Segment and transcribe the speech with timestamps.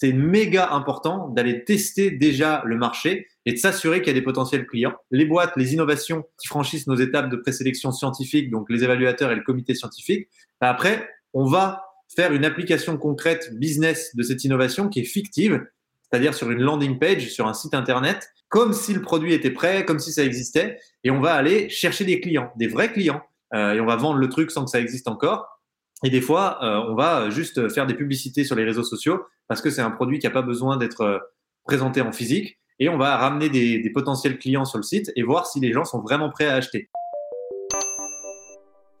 [0.00, 4.24] c'est méga important d'aller tester déjà le marché et de s'assurer qu'il y a des
[4.24, 4.94] potentiels clients.
[5.10, 9.34] Les boîtes, les innovations qui franchissent nos étapes de présélection scientifique, donc les évaluateurs et
[9.34, 10.28] le comité scientifique,
[10.58, 11.84] bah, après, on va
[12.16, 15.66] faire une application concrète business de cette innovation qui est fictive,
[16.02, 19.84] c'est-à-dire sur une landing page, sur un site internet, comme si le produit était prêt,
[19.84, 23.20] comme si ça existait, et on va aller chercher des clients, des vrais clients,
[23.52, 25.59] euh, et on va vendre le truc sans que ça existe encore.
[26.04, 29.60] Et des fois, euh, on va juste faire des publicités sur les réseaux sociaux parce
[29.60, 31.18] que c'est un produit qui n'a pas besoin d'être euh,
[31.64, 32.58] présenté en physique.
[32.78, 35.72] Et on va ramener des, des potentiels clients sur le site et voir si les
[35.72, 36.88] gens sont vraiment prêts à acheter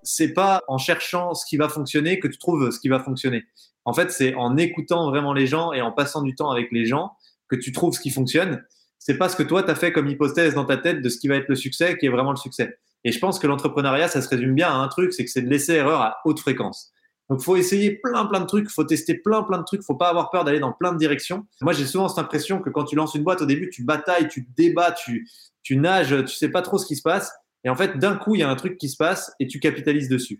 [0.02, 3.44] c'est pas en cherchant ce qui va fonctionner que tu trouves ce qui va fonctionner.
[3.84, 6.86] En fait, c'est en écoutant vraiment les gens et en passant du temps avec les
[6.86, 7.12] gens
[7.48, 8.64] que tu trouves ce qui fonctionne.
[8.98, 11.18] C'est pas ce que toi, tu as fait comme hypothèse dans ta tête de ce
[11.18, 12.78] qui va être le succès qui est vraiment le succès.
[13.04, 15.42] Et je pense que l'entrepreneuriat, ça se résume bien à un truc, c'est que c'est
[15.42, 16.92] de laisser erreur à haute fréquence.
[17.30, 20.08] Donc, faut essayer plein, plein de trucs, faut tester plein, plein de trucs, faut pas
[20.08, 21.46] avoir peur d'aller dans plein de directions.
[21.60, 24.28] Moi, j'ai souvent cette impression que quand tu lances une boîte, au début, tu batailles,
[24.28, 25.28] tu débats, tu,
[25.62, 27.32] tu nages, tu sais pas trop ce qui se passe.
[27.62, 29.60] Et en fait, d'un coup, il y a un truc qui se passe et tu
[29.60, 30.36] capitalises dessus.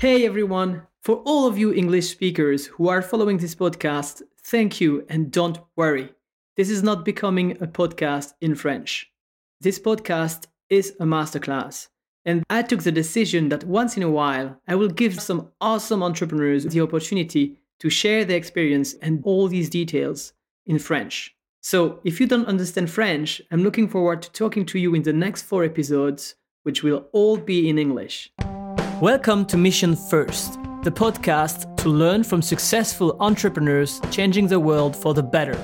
[0.00, 0.82] Hey everyone!
[1.02, 5.58] For all of you English speakers who are following this podcast, thank you and don't
[5.76, 6.10] worry.
[6.56, 9.12] This is not becoming a podcast in French.
[9.60, 11.88] This podcast is a masterclass.
[12.24, 16.02] And I took the decision that once in a while, I will give some awesome
[16.02, 20.34] entrepreneurs the opportunity to share their experience and all these details
[20.66, 21.34] in French.
[21.60, 25.12] So, if you don't understand French, I'm looking forward to talking to you in the
[25.12, 28.30] next four episodes, which will all be in English.
[29.00, 35.14] Welcome to Mission First, the podcast to learn from successful entrepreneurs changing the world for
[35.14, 35.56] the better.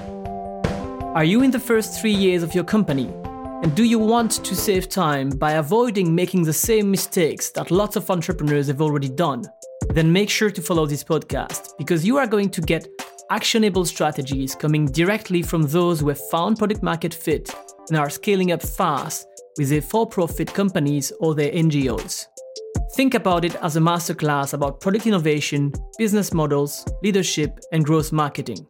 [1.14, 3.12] Are you in the first three years of your company?
[3.64, 7.96] And do you want to save time by avoiding making the same mistakes that lots
[7.96, 9.42] of entrepreneurs have already done?
[9.88, 12.86] Then make sure to follow this podcast because you are going to get
[13.30, 17.54] actionable strategies coming directly from those who have found product market fit
[17.88, 19.26] and are scaling up fast
[19.56, 22.26] with their for profit companies or their NGOs.
[22.96, 28.66] Think about it as a masterclass about product innovation, business models, leadership, and growth marketing.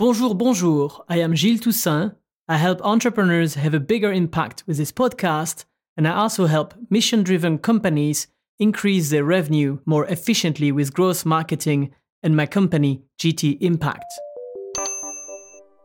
[0.00, 1.04] Bonjour, bonjour.
[1.08, 2.16] I am Gilles Toussaint.
[2.46, 5.64] I help entrepreneurs have a bigger impact with this podcast,
[5.96, 8.26] and I also help mission driven companies
[8.58, 14.04] increase their revenue more efficiently with growth marketing and my company, GT Impact.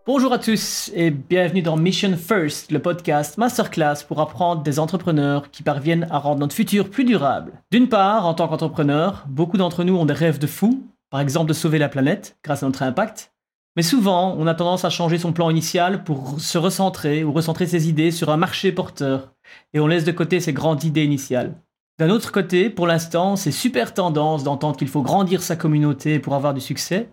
[0.05, 5.51] Bonjour à tous et bienvenue dans Mission First, le podcast masterclass pour apprendre des entrepreneurs
[5.51, 7.53] qui parviennent à rendre notre futur plus durable.
[7.71, 11.47] D'une part, en tant qu'entrepreneur, beaucoup d'entre nous ont des rêves de fou, par exemple
[11.47, 13.31] de sauver la planète grâce à notre impact.
[13.79, 17.65] Mais souvent, on a tendance à changer son plan initial pour se recentrer ou recentrer
[17.65, 19.33] ses idées sur un marché porteur,
[19.73, 21.55] et on laisse de côté ses grandes idées initiales.
[21.97, 26.35] D'un autre côté, pour l'instant, c'est super tendance d'entendre qu'il faut grandir sa communauté pour
[26.35, 27.07] avoir du succès,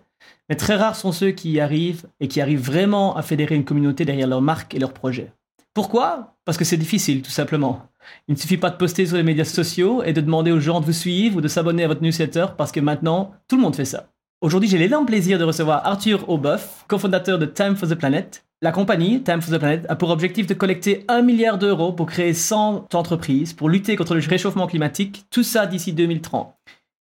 [0.49, 3.63] mais très rares sont ceux qui y arrivent et qui arrivent vraiment à fédérer une
[3.63, 5.31] communauté derrière leur marque et leur projet.
[5.73, 6.35] Pourquoi?
[6.43, 7.83] Parce que c'est difficile, tout simplement.
[8.27, 10.81] Il ne suffit pas de poster sur les médias sociaux et de demander aux gens
[10.81, 13.77] de vous suivre ou de s'abonner à votre newsletter parce que maintenant, tout le monde
[13.77, 14.09] fait ça.
[14.39, 18.71] Aujourd'hui, j'ai l'énorme plaisir de recevoir Arthur Auboeuf, cofondateur de Time for the Planet, la
[18.71, 22.35] compagnie Time for the Planet a pour objectif de collecter 1 milliard d'euros pour créer
[22.35, 26.53] 100 entreprises pour lutter contre le réchauffement climatique, tout ça d'ici 2030.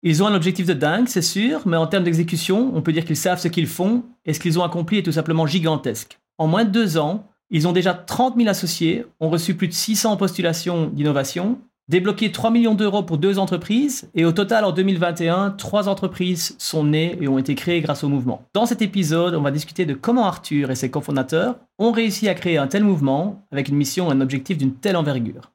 [0.01, 3.03] Ils ont un objectif de dingue, c'est sûr, mais en termes d'exécution, on peut dire
[3.03, 6.17] qu'ils savent ce qu'ils font et ce qu'ils ont accompli est tout simplement gigantesque.
[6.38, 9.73] En moins de deux ans, ils ont déjà 30 000 associés, ont reçu plus de
[9.73, 15.51] 600 postulations d'innovation débloqué 3 millions d'euros pour deux entreprises et au total en 2021,
[15.51, 18.44] trois entreprises sont nées et ont été créées grâce au mouvement.
[18.53, 22.34] Dans cet épisode, on va discuter de comment Arthur et ses cofondateurs ont réussi à
[22.34, 25.51] créer un tel mouvement avec une mission et un objectif d'une telle envergure.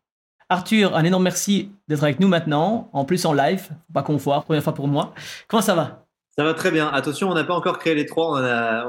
[0.49, 4.62] Arthur, un énorme merci d'être avec nous maintenant, en plus en live, pas qu'on première
[4.62, 5.15] fois pour moi.
[5.47, 6.00] Comment ça va?
[6.41, 6.89] Ça va très bien.
[6.89, 8.41] Attention, on n'a pas encore créé les trois.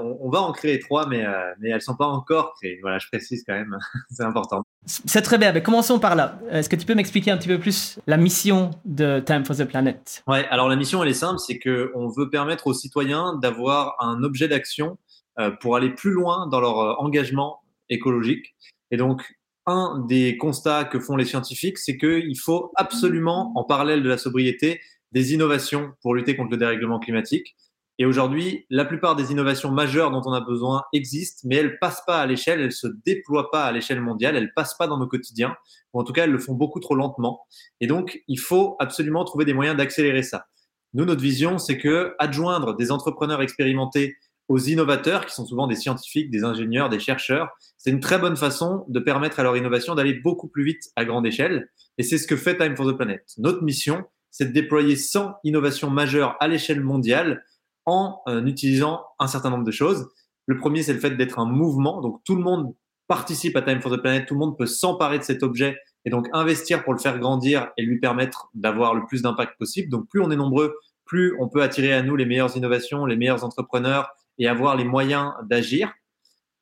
[0.01, 2.79] On, va en créer trois, mais, euh, mais elles ne sont pas encore créées.
[2.81, 3.77] Voilà, je précise quand même.
[4.09, 4.63] C'est important.
[4.85, 5.51] C'est très bien.
[5.51, 6.39] Mais commençons par là.
[6.49, 9.65] Est-ce que tu peux m'expliquer un petit peu plus la mission de Time for the
[9.65, 10.23] Planet?
[10.27, 10.47] Ouais.
[10.49, 11.39] Alors la mission, elle est simple.
[11.39, 14.97] C'est qu'on veut permettre aux citoyens d'avoir un objet d'action
[15.37, 17.59] euh, pour aller plus loin dans leur euh, engagement
[17.89, 18.55] écologique.
[18.91, 19.29] Et donc,
[19.65, 24.17] un des constats que font les scientifiques, c'est qu'il faut absolument, en parallèle de la
[24.17, 24.79] sobriété,
[25.11, 27.55] des innovations pour lutter contre le dérèglement climatique.
[27.97, 32.03] Et aujourd'hui, la plupart des innovations majeures dont on a besoin existent, mais elles passent
[32.07, 35.07] pas à l'échelle, elles se déploient pas à l'échelle mondiale, elles passent pas dans nos
[35.07, 35.55] quotidiens,
[35.93, 37.41] ou en tout cas, elles le font beaucoup trop lentement.
[37.79, 40.47] Et donc, il faut absolument trouver des moyens d'accélérer ça.
[40.93, 44.15] Nous, notre vision, c'est que adjoindre des entrepreneurs expérimentés
[44.47, 48.35] aux innovateurs, qui sont souvent des scientifiques, des ingénieurs, des chercheurs, c'est une très bonne
[48.35, 51.69] façon de permettre à leur innovation d'aller beaucoup plus vite à grande échelle.
[51.97, 53.23] Et c'est ce que fait Time for the Planet.
[53.37, 57.43] Notre mission, c'est de déployer 100 innovations majeures à l'échelle mondiale
[57.85, 60.09] en euh, utilisant un certain nombre de choses.
[60.47, 62.01] Le premier, c'est le fait d'être un mouvement.
[62.01, 62.73] Donc, tout le monde
[63.07, 64.27] participe à Time for the Planet.
[64.27, 67.69] Tout le monde peut s'emparer de cet objet et donc investir pour le faire grandir
[67.77, 69.89] et lui permettre d'avoir le plus d'impact possible.
[69.89, 70.75] Donc, plus on est nombreux,
[71.05, 74.85] plus on peut attirer à nous les meilleures innovations, les meilleurs entrepreneurs et avoir les
[74.85, 75.91] moyens d'agir.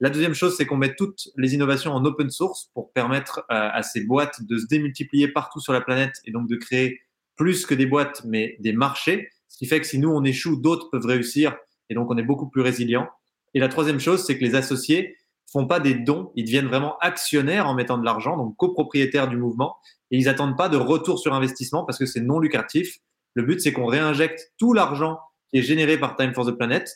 [0.01, 3.69] La deuxième chose, c'est qu'on met toutes les innovations en open source pour permettre euh,
[3.71, 7.01] à ces boîtes de se démultiplier partout sur la planète et donc de créer
[7.39, 9.29] plus que des boîtes, mais des marchés.
[9.47, 11.55] Ce qui fait que si nous, on échoue, d'autres peuvent réussir
[11.89, 13.07] et donc on est beaucoup plus résilient.
[13.53, 15.15] Et la troisième chose, c'est que les associés
[15.51, 19.37] font pas des dons, ils deviennent vraiment actionnaires en mettant de l'argent, donc copropriétaires du
[19.37, 19.77] mouvement,
[20.11, 22.97] et ils attendent pas de retour sur investissement parce que c'est non lucratif.
[23.33, 25.17] Le but, c'est qu'on réinjecte tout l'argent
[25.49, 26.87] qui est généré par Time for the Planet,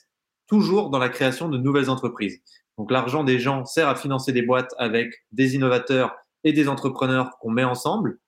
[0.47, 2.41] toujours dans la création de nouvelles entreprises.
[2.77, 6.13] Donc l'argent des gens sert à financer des boîtes avec des innovateurs
[6.43, 8.19] et des entrepreneurs qu'on met ensemble.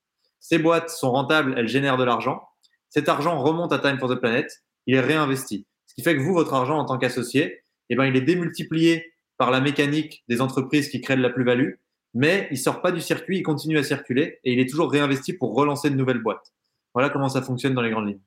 [0.47, 2.43] Ces boîtes sont rentables, elles génèrent de l'argent.
[2.89, 4.45] Cet argent remonte à Time for the Planet,
[4.85, 5.65] il est réinvesti.
[5.87, 9.11] Ce qui fait que vous, votre argent en tant qu'associé, eh ben, il est démultiplié
[9.37, 11.71] par la mécanique des entreprises qui créent de la plus-value,
[12.13, 15.33] mais il sort pas du circuit, il continue à circuler et il est toujours réinvesti
[15.33, 16.53] pour relancer de nouvelles boîtes.
[16.93, 18.21] Voilà comment ça fonctionne dans les grandes lignes.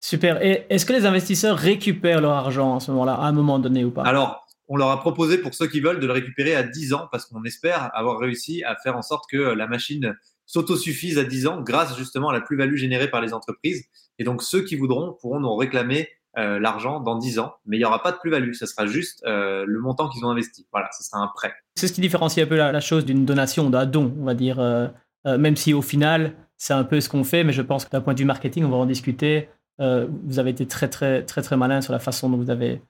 [0.00, 0.40] Super.
[0.44, 3.84] Et est-ce que les investisseurs récupèrent leur argent à ce moment-là, à un moment donné
[3.84, 4.04] ou pas?
[4.04, 7.08] Alors, on leur a proposé pour ceux qui veulent de le récupérer à 10 ans
[7.10, 10.16] parce qu'on espère avoir réussi à faire en sorte que la machine
[10.46, 13.84] s'autosuffise à 10 ans grâce justement à la plus-value générée par les entreprises.
[14.18, 16.08] Et donc ceux qui voudront pourront nous réclamer
[16.38, 19.24] euh, l'argent dans 10 ans, mais il n'y aura pas de plus-value, ce sera juste
[19.26, 20.66] euh, le montant qu'ils ont investi.
[20.70, 21.54] Voilà, ce sera un prêt.
[21.76, 24.60] C'est ce qui différencie un peu la, chose d'une donation, d'un don, on va dire,
[24.60, 24.88] euh,
[25.24, 28.02] même si au final c'est un peu ce qu'on fait, mais je pense que d'un
[28.02, 29.48] point de vue marketing, on va en discuter.
[29.78, 32.82] vous avez été très très très très malin sur la façon dont vous avez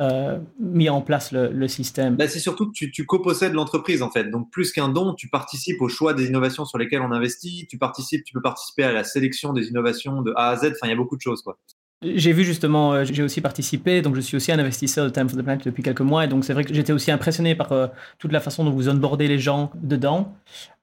[0.00, 4.10] euh, mis en place le, système bah, C'est surtout que tu, tu copossèdes l'entreprise en
[4.10, 4.24] fait.
[4.24, 7.66] Donc plus qu'un don, tu participes au choix des innovations sur lesquelles on investit.
[7.68, 10.64] Tu participes, tu peux participer à la sélection des innovations de A à Z.
[10.66, 11.58] Enfin, il y a beaucoup de choses quoi.
[12.02, 15.30] J'ai vu justement, euh, j'ai aussi participé, donc je suis aussi un investisseur de Time
[15.30, 17.72] for the Planet depuis quelques mois, et donc c'est vrai que j'étais aussi impressionné par
[17.72, 17.86] euh,
[18.18, 20.36] toute la façon dont vous onboardez les gens dedans.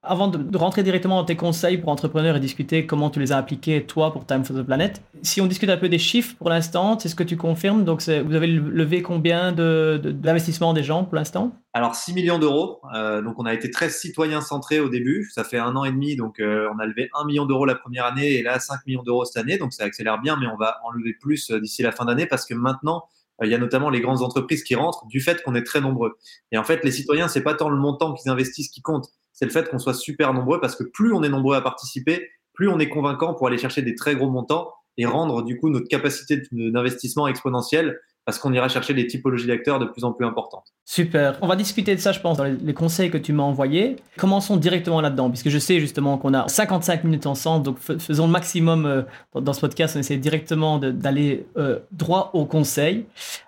[0.06, 3.38] Avant de, rentrer directement dans tes conseils pour entrepreneurs et discuter comment tu les as
[3.38, 6.50] appliqués toi pour Time for the Planet, si on discute un peu des chiffres pour
[6.50, 11.06] l'instant, c'est ce que tu confirmes Donc vous avez levé combien d'investissements de, des gens
[11.06, 11.54] pour l'instant?
[11.72, 12.82] Alors 6 millions d'euros.
[12.94, 15.30] Euh, donc on a été très citoyen centré au début.
[15.34, 17.76] Ça fait un an et demi, donc euh, on a levé 1 million d'euros la
[17.76, 19.58] première année et là 5 millions d'euros cette année.
[19.58, 22.26] Donc ça accélère bien, mais on va en lever plus euh, d'ici la fin d'année
[22.26, 23.06] parce que maintenant
[23.42, 26.18] il y a notamment les grandes entreprises qui rentrent du fait qu'on est très nombreux.
[26.52, 29.46] Et en fait, les citoyens, c'est pas tant le montant qu'ils investissent qui compte, c'est
[29.46, 32.70] le fait qu'on soit super nombreux parce que plus on est nombreux à participer, plus
[32.70, 35.88] on est convaincant pour aller chercher des très gros montants et rendre du coup notre
[35.88, 40.74] capacité d'investissement exponentielle parce qu'on ira chercher des typologies d'acteurs de plus en plus importantes.
[40.86, 41.38] Super.
[41.42, 43.98] On va discuter de ça, je pense, dans les conseils que tu m'as envoyés.
[44.18, 48.31] Commençons directement là-dedans, puisque je sais justement qu'on a 55 minutes ensemble, donc faisons le
[48.31, 49.02] maximum euh,
[49.36, 49.96] dans ce podcast.
[49.96, 53.06] On essaie directement d'aller euh, droit au conseil.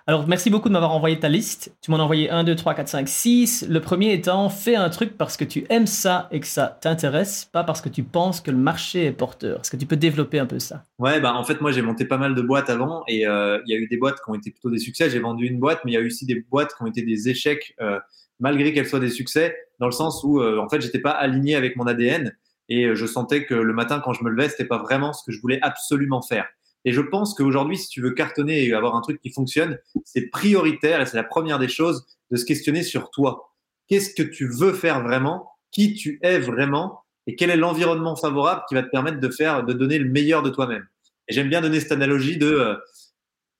[0.08, 1.76] Alors, merci beaucoup de m'avoir envoyé ta liste.
[1.82, 3.66] Tu m'en as envoyé 1, 2, 3, 4, 5, 6.
[3.68, 7.50] Le premier étant, fais un truc parce que tu aimes ça et que ça t'intéresse,
[7.52, 9.62] pas parce que tu penses que le marché est porteur.
[9.62, 10.84] Est-ce que tu peux développer un peu ça?
[11.00, 13.74] Ouais, bah en fait, moi, j'ai monté pas mal de boîtes avant et euh, il
[13.74, 15.10] y a eu des boîtes qui ont été plutôt des succès.
[15.10, 17.02] J'ai vendu une boîte, mais il y a eu aussi des boîtes qui ont été
[17.02, 18.00] des échecs, euh,
[18.40, 21.56] malgré qu'elles soient des succès, dans le sens où, euh, en fait, j'étais pas aligné
[21.56, 22.36] avec mon ADN
[22.70, 25.24] et euh, je sentais que le matin, quand je me levais, c'était pas vraiment ce
[25.26, 26.48] que je voulais absolument faire.
[26.84, 30.28] Et je pense qu'aujourd'hui, si tu veux cartonner et avoir un truc qui fonctionne, c'est
[30.28, 33.52] prioritaire et c'est la première des choses de se questionner sur toi.
[33.88, 35.50] Qu'est-ce que tu veux faire vraiment?
[35.72, 37.02] Qui tu es vraiment?
[37.28, 40.44] Et quel est l'environnement favorable qui va te permettre de faire, de donner le meilleur
[40.44, 40.86] de toi-même?
[41.28, 42.78] Et j'aime bien donner cette analogie de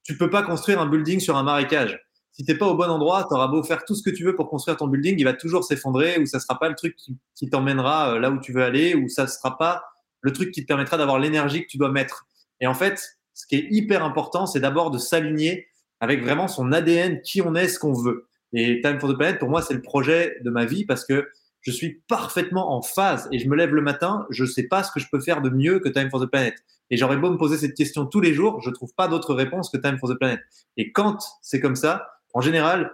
[0.06, 2.00] tu peux pas construire un building sur un marécage.
[2.32, 4.36] Si t'es pas au bon endroit, tu auras beau faire tout ce que tu veux
[4.36, 6.96] pour construire ton building, il va toujours s'effondrer ou ça sera pas le truc
[7.36, 9.84] qui, t'emmènera euh, là où tu veux aller ou ça sera pas
[10.22, 12.28] le truc qui te permettra d'avoir l'énergie que tu dois mettre.
[12.62, 13.02] Et en fait,
[13.34, 15.68] ce qui est hyper important, c'est d'abord de s'aligner
[16.00, 18.28] avec vraiment son ADN, qui on est, ce qu'on veut.
[18.54, 21.30] Et Time for the Planet, pour moi, c'est le projet de ma vie parce que
[21.62, 24.92] je suis parfaitement en phase et je me lève le matin, je sais pas ce
[24.92, 26.56] que je peux faire de mieux que Time for the Planet.
[26.90, 29.70] Et j'aurais beau me poser cette question tous les jours, je trouve pas d'autre réponse
[29.70, 30.40] que Time for the Planet.
[30.78, 32.92] Et quand c'est comme ça, en général,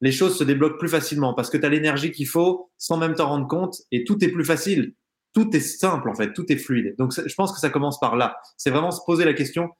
[0.00, 3.14] les choses se débloquent plus facilement parce que tu as l'énergie qu'il faut sans même
[3.14, 4.94] t'en rendre compte et tout est plus facile.
[5.32, 6.94] Tout est simple en fait, tout est fluide.
[6.98, 8.36] Donc je pense que ça commence par là.
[8.56, 9.70] C'est vraiment se poser la question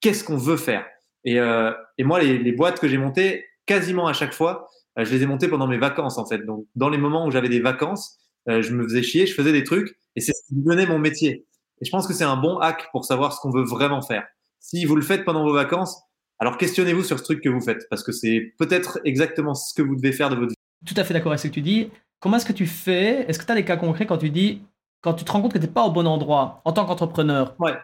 [0.00, 0.84] qu'est-ce qu'on veut faire?
[1.24, 5.04] Et, euh, et, moi, les, les boîtes que j'ai montées, quasiment à chaque fois, euh,
[5.04, 6.44] je les ai montées pendant mes vacances en fait.
[6.44, 9.52] Donc dans les moments où j'avais des vacances, euh, je me faisais chier, je faisais
[9.52, 11.46] des trucs et c'est ce qui me donnait mon métier.
[11.82, 14.24] Et je pense que c'est un bon hack pour savoir ce qu'on veut vraiment faire.
[14.60, 16.00] Si vous le faites pendant vos vacances,
[16.38, 19.82] alors questionnez-vous sur ce truc que vous faites, parce que c'est peut-être exactement ce que
[19.82, 20.86] vous devez faire de votre vie.
[20.86, 21.90] Tout à fait d'accord avec ce que tu dis.
[22.20, 23.28] Comment est-ce que tu fais?
[23.28, 24.62] Est-ce que tu as des cas concrets quand tu dis,
[25.00, 27.56] quand tu te rends compte que tu n'es pas au bon endroit en tant qu'entrepreneur?
[27.58, 27.74] Ouais.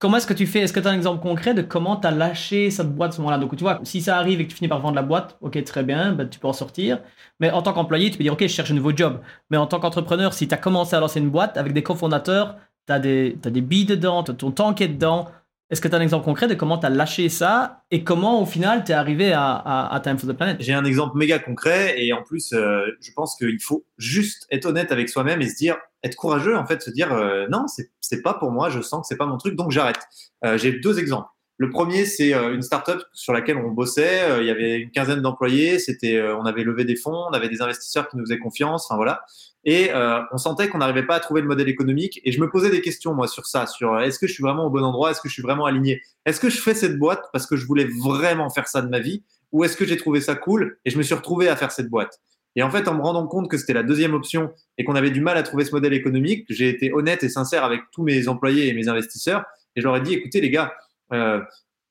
[0.00, 0.60] Comment est-ce que tu fais?
[0.60, 3.16] Est-ce que tu as un exemple concret de comment tu as lâché cette boîte à
[3.16, 3.38] ce moment-là?
[3.38, 5.62] Donc, tu vois, si ça arrive et que tu finis par vendre la boîte, ok,
[5.64, 7.00] très bien, ben, tu peux en sortir.
[7.40, 9.20] Mais en tant qu'employé, tu peux dire, ok, je cherche un nouveau job.
[9.50, 12.56] Mais en tant qu'entrepreneur, si tu as commencé à lancer une boîte avec des cofondateurs,
[12.86, 15.28] tu as des, as des billes dedans, tu as ton qui est dedans,
[15.68, 18.40] est-ce que tu as un exemple concret de comment tu as lâché ça et comment
[18.40, 20.56] au final tu es arrivé à, Time for the Planet?
[20.60, 24.66] J'ai un exemple méga concret et en plus, euh, je pense qu'il faut juste être
[24.66, 28.22] honnête avec soi-même et se dire, être courageux en fait, se dire euh, non, c'est
[28.22, 29.98] pas pour moi, je sens que c'est pas mon truc, donc j'arrête.
[30.44, 31.28] Euh, j'ai deux exemples.
[31.58, 34.40] Le premier, c'est une startup sur laquelle on bossait.
[34.40, 35.78] il y avait une quinzaine d'employés.
[35.78, 38.84] C'était, on avait levé des fonds, on avait des investisseurs qui nous faisaient confiance.
[38.84, 39.22] Enfin voilà.
[39.68, 42.20] Et euh, on sentait qu'on n'arrivait pas à trouver le modèle économique.
[42.24, 44.42] Et je me posais des questions, moi, sur ça, sur euh, est-ce que je suis
[44.42, 46.98] vraiment au bon endroit, est-ce que je suis vraiment aligné, est-ce que je fais cette
[46.98, 49.96] boîte parce que je voulais vraiment faire ça de ma vie, ou est-ce que j'ai
[49.96, 52.20] trouvé ça cool et je me suis retrouvé à faire cette boîte?
[52.54, 55.10] Et en fait, en me rendant compte que c'était la deuxième option et qu'on avait
[55.10, 58.28] du mal à trouver ce modèle économique, j'ai été honnête et sincère avec tous mes
[58.28, 59.44] employés et mes investisseurs.
[59.74, 60.74] Et je leur ai dit, écoutez les gars,
[61.12, 61.40] euh,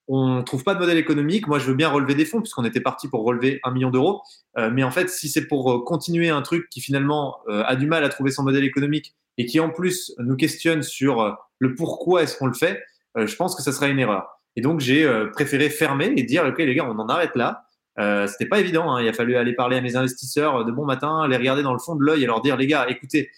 [0.07, 1.47] on trouve pas de modèle économique.
[1.47, 4.21] Moi, je veux bien relever des fonds puisqu'on était parti pour relever un million d'euros.
[4.57, 7.75] Euh, mais en fait, si c'est pour euh, continuer un truc qui finalement euh, a
[7.75, 11.75] du mal à trouver son modèle économique et qui en plus nous questionne sur le
[11.75, 12.81] pourquoi est-ce qu'on le fait,
[13.17, 14.39] je pense que ça sera une erreur.
[14.55, 17.65] Et donc, j'ai préféré fermer et dire, ok les gars, on en arrête là.
[17.99, 18.91] Euh, c'était pas évident.
[18.91, 19.01] Hein.
[19.01, 21.79] Il a fallu aller parler à mes investisseurs de bon matin, les regarder dans le
[21.79, 23.29] fond de l'œil et leur dire, les gars, écoutez,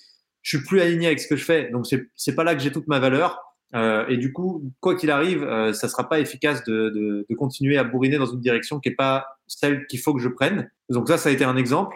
[0.42, 2.72] je suis plus aligné avec ce que je fais, donc c'est pas là que j'ai
[2.72, 3.42] toute ma valeur.
[3.76, 7.36] Euh, et du coup, quoi qu'il arrive, euh, ça sera pas efficace de, de, de,
[7.36, 10.70] continuer à bourriner dans une direction qui est pas celle qu'il faut que je prenne.
[10.90, 11.96] Donc ça, ça a été un exemple.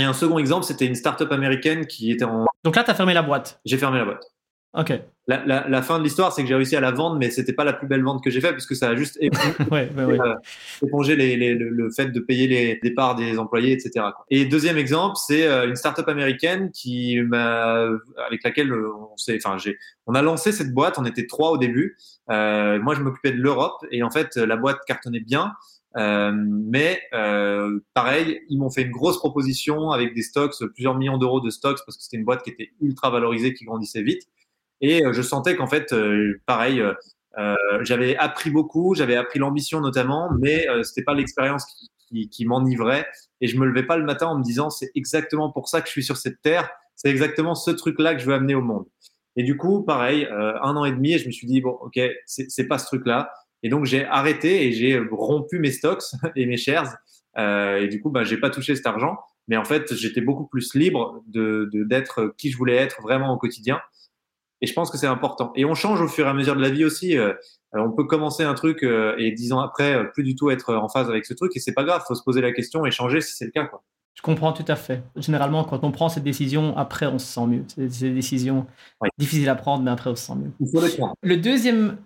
[0.00, 2.46] Et un second exemple, c'était une startup américaine qui était en.
[2.64, 3.60] Donc là, tu as fermé la boîte.
[3.64, 4.24] J'ai fermé la boîte.
[4.76, 4.92] Ok.
[5.28, 7.54] La, la, la, fin de l'histoire, c'est que j'ai réussi à la vendre, mais c'était
[7.54, 9.18] pas la plus belle vente que j'ai faite parce que ça a juste
[9.72, 10.18] ouais, ouais, ouais.
[10.84, 14.06] épongé les, les, le, fait de payer les départs des employés, etc.
[14.30, 17.88] Et deuxième exemple, c'est euh, une startup américaine qui m'a,
[18.24, 20.98] avec laquelle on s'est, enfin, j'ai, on a lancé cette boîte.
[20.98, 21.96] On était trois au début.
[22.30, 25.54] Euh, moi, je m'occupais de l'Europe et en fait, la boîte cartonnait bien.
[25.96, 31.16] Euh, mais euh, pareil, ils m'ont fait une grosse proposition avec des stocks, plusieurs millions
[31.16, 34.22] d'euros de stocks parce que c'était une boîte qui était ultra valorisée, qui grandissait vite.
[34.80, 39.80] Et euh, je sentais qu'en fait, euh, pareil, euh, j'avais appris beaucoup, j'avais appris l'ambition
[39.80, 43.06] notamment, mais c'était pas l'expérience qui, qui, qui m'enivrait.
[43.40, 45.86] Et je me levais pas le matin en me disant c'est exactement pour ça que
[45.86, 48.86] je suis sur cette terre, c'est exactement ce truc-là que je veux amener au monde.
[49.36, 52.00] Et du coup, pareil, un an et demi, et je me suis dit bon, ok,
[52.24, 53.30] c'est pas ce truc-là.
[53.62, 56.04] Et donc j'ai arrêté et j'ai rompu mes stocks
[56.36, 56.96] et mes shares.
[57.38, 59.16] Euh, et du coup, bah, j'ai pas touché cet argent.
[59.48, 63.38] Mais en fait, j'étais beaucoup plus libre de d'être qui je voulais être vraiment au
[63.38, 63.80] quotidien.
[64.62, 65.52] Et je pense que c'est important.
[65.54, 67.16] Et on change au fur et à mesure de la vie aussi.
[67.18, 67.34] Euh,
[67.72, 70.74] on peut commencer un truc euh, et dix ans après, euh, plus du tout être
[70.74, 71.52] en phase avec ce truc.
[71.56, 73.64] Et c'est pas grave, faut se poser la question et changer si c'est le cas.
[73.64, 73.82] Quoi.
[74.14, 75.02] Je comprends tout à fait.
[75.16, 77.64] Généralement, quand on prend cette décision, après, on se sent mieux.
[77.68, 78.66] C'est des décisions
[79.18, 80.52] difficiles à prendre, mais après, on se sent mieux.
[80.58, 80.88] Il faut le,
[81.22, 81.98] le deuxième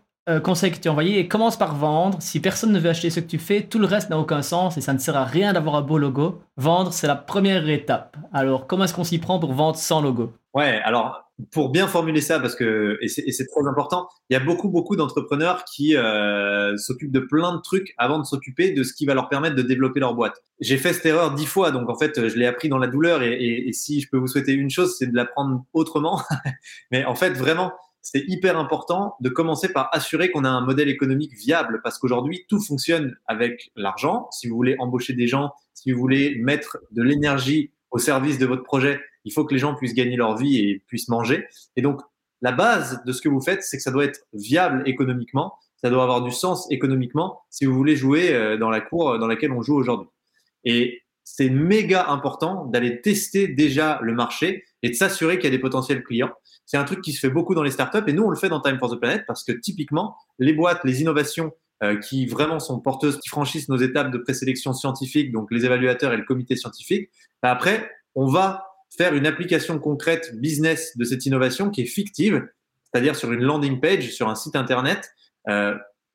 [0.45, 2.19] conseil que tu as envoyé est commence par vendre.
[2.21, 4.77] Si personne ne veut acheter ce que tu fais, tout le reste n'a aucun sens
[4.77, 6.41] et ça ne sert à rien d'avoir un beau logo.
[6.57, 8.17] Vendre, c'est la première étape.
[8.33, 10.33] Alors, comment est-ce qu'on s'y prend pour vendre sans logo?
[10.55, 14.41] Ouais, alors pour bien formuler ça, parce que et c'est très important, il y a
[14.41, 18.93] beaucoup beaucoup d'entrepreneurs qui euh, s'occupent de plein de trucs avant de s'occuper de ce
[18.93, 20.43] qui va leur permettre de développer leur boîte.
[20.61, 23.23] J'ai fait cette erreur dix fois, donc en fait je l'ai appris dans la douleur
[23.23, 26.23] et, et, et, si je peux vous souhaiter une chose, c'est de l'apprendre autrement.
[26.91, 30.89] Mais en fait vraiment, c'est hyper important de commencer par assurer qu'on a un modèle
[30.89, 34.29] économique viable, parce qu'aujourd'hui tout fonctionne avec l'argent.
[34.31, 38.47] Si vous voulez embaucher des gens, si vous voulez mettre de l'énergie au service de
[38.47, 41.47] votre projet, il faut que les gens puissent gagner leur vie et puissent manger.
[41.77, 42.01] Et donc,
[42.43, 45.91] la base de ce que vous faites, c'est que ça doit être viable économiquement, ça
[45.91, 49.53] doit avoir du sens économiquement si vous voulez jouer euh, dans la cour dans laquelle
[49.53, 50.09] on joue aujourd'hui.
[50.65, 55.57] Et c'est méga important d'aller tester déjà le marché et de s'assurer qu'il y a
[55.57, 56.33] des potentiels clients.
[56.67, 58.49] C'est un truc qui se fait beaucoup dans les startups et nous, on le fait
[58.49, 62.59] dans Time for the Planet parce que typiquement, les boîtes, les innovations euh, qui vraiment
[62.61, 66.57] sont porteuses, qui franchissent nos étapes de présélection scientifique, donc les évaluateurs et le comité
[66.57, 67.11] scientifique,
[67.49, 68.65] après, on va
[68.97, 72.47] faire une application concrète business de cette innovation qui est fictive,
[72.85, 75.11] c'est-à-dire sur une landing page, sur un site internet,
[75.49, 75.75] euh,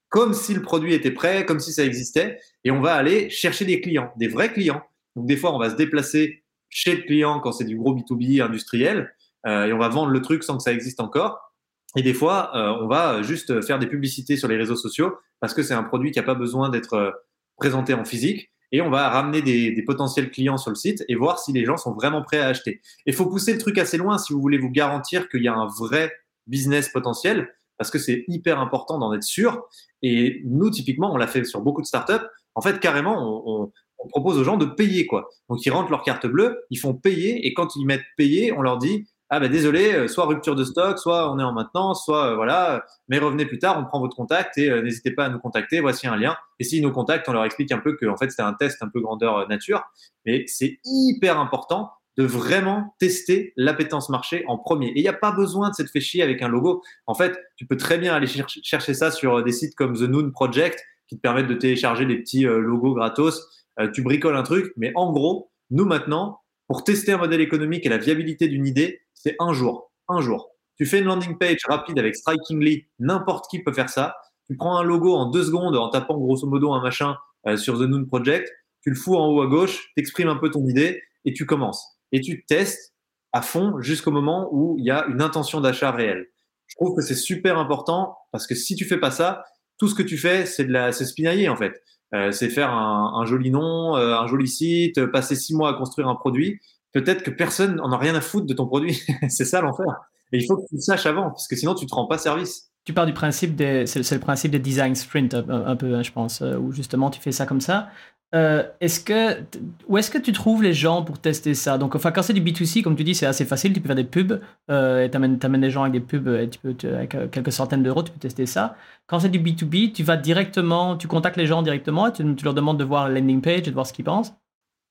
[0.10, 3.66] comme si le produit était prêt, comme si ça existait, et on va aller chercher
[3.66, 4.84] des clients, des vrais clients.
[5.16, 8.42] Donc des fois, on va se déplacer chez le client quand c'est du gros B2B
[8.42, 9.16] industriel,
[9.48, 11.54] euh, et on va vendre le truc sans que ça existe encore.
[11.96, 15.54] Et des fois, euh, on va juste faire des publicités sur les réseaux sociaux parce
[15.54, 17.12] que c'est un produit qui n'a pas besoin d'être euh,
[17.58, 21.40] présenté en physique et on va ramener des, potentiels clients sur le site et voir
[21.40, 22.82] si les gens sont vraiment prêts à acheter.
[23.06, 25.54] Il faut pousser le truc assez loin si vous voulez vous garantir qu'il y a
[25.54, 26.12] un vrai
[26.48, 29.68] business potentiel, parce que c'est hyper important d'en être sûr.
[30.02, 32.26] Et nous, typiquement, on l'a fait sur beaucoup de startups.
[32.56, 33.72] En fait, carrément, on,
[34.10, 35.30] propose aux gens de payer quoi.
[35.50, 38.62] Donc ils rentrent leur carte bleue, ils font payer et quand ils mettent payer, on
[38.62, 42.36] leur dit ah ben désolé, soit rupture de stock, soit on est en maintenance, soit
[42.36, 45.80] voilà, mais revenez plus tard, on prend votre contact et n'hésitez pas à nous contacter,
[45.80, 46.36] voici un lien.
[46.60, 48.84] Et s'ils nous contactent, on leur explique un peu que en fait c'était un test
[48.84, 49.84] un peu grandeur nature,
[50.26, 54.88] mais c'est hyper important de vraiment tester l'appétence marché en premier.
[54.88, 56.82] Et il n'y a pas besoin de s'être fait avec un logo.
[57.08, 60.32] En fait, tu peux très bien aller chercher ça sur des sites comme The Noon
[60.32, 63.48] Project qui te permettent de télécharger des petits euh, logos gratos.
[63.80, 67.86] Euh, tu bricoles un truc, mais en gros, nous maintenant, pour tester un modèle économique
[67.86, 69.92] et la viabilité d'une idée, c'est un jour.
[70.08, 70.52] Un jour.
[70.78, 74.16] Tu fais une landing page rapide avec Strikingly, n'importe qui peut faire ça.
[74.48, 77.18] Tu prends un logo en deux secondes en tapant grosso modo un machin
[77.48, 78.52] euh, sur The Noon Project,
[78.82, 81.98] tu le fous en haut à gauche, t'exprimes un peu ton idée et tu commences
[82.12, 82.94] et tu testes
[83.34, 86.28] à fond jusqu'au moment où il y a une intention d'achat réelle.
[86.68, 89.44] Je trouve que c'est super important parce que si tu fais pas ça,
[89.80, 91.82] tout ce que tu fais, c'est de la, c'est spinailler en fait.
[92.14, 96.08] Euh, c'est faire un, joli nom, euh, un joli site, passer six mois à construire
[96.08, 96.60] un produit.
[96.96, 99.04] Peut-être que personne n'en a rien à foutre de ton produit.
[99.28, 99.86] c'est ça l'enfer.
[100.32, 102.72] Il faut que tu le saches avant, parce que sinon tu te rends pas service.
[102.86, 106.12] Tu pars du principe des, c'est, le principe des design sprint un, peu, hein, je
[106.14, 107.90] pense, euh, où justement tu fais ça comme ça.
[108.34, 109.42] Euh, est-ce que,
[109.90, 111.78] où est-ce que tu trouves les gens pour tester ça?
[111.78, 113.74] Donc, enfin, quand c'est du B2C, comme tu dis, c'est assez facile.
[113.74, 114.40] Tu peux faire des pubs
[114.72, 118.04] euh, tu amènes, des gens avec des pubs et tu peux, avec quelques centaines d'euros,
[118.04, 118.78] tu peux tester ça.
[119.08, 122.54] Quand c'est du B2B, tu vas directement, tu contactes les gens directement et tu, leur
[122.54, 124.34] demandes de voir la landing page et de voir ce qu'ils pensent.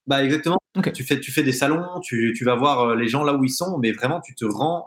[0.07, 0.59] Bah exactement.
[0.93, 3.49] Tu, fais, tu fais des salons, tu, tu, vas voir les gens là où ils
[3.49, 4.85] sont, mais vraiment tu te rends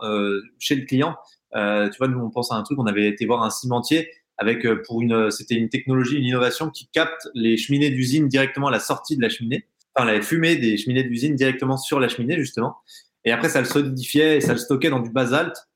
[0.58, 1.16] chez le client.
[1.52, 4.08] tu vois, nous on pense à un truc, on avait été voir un cimentier
[4.38, 8.68] avec euh, pour une, c'était une technologie, une innovation qui capte les cheminées d'usine directement
[8.68, 12.08] à la sortie de la cheminée, enfin la fumée des cheminées d'usine directement sur la
[12.08, 12.76] cheminée justement.
[13.25, 15.68] Et après, ça le solidifiait et ça le stockait dans du basalte.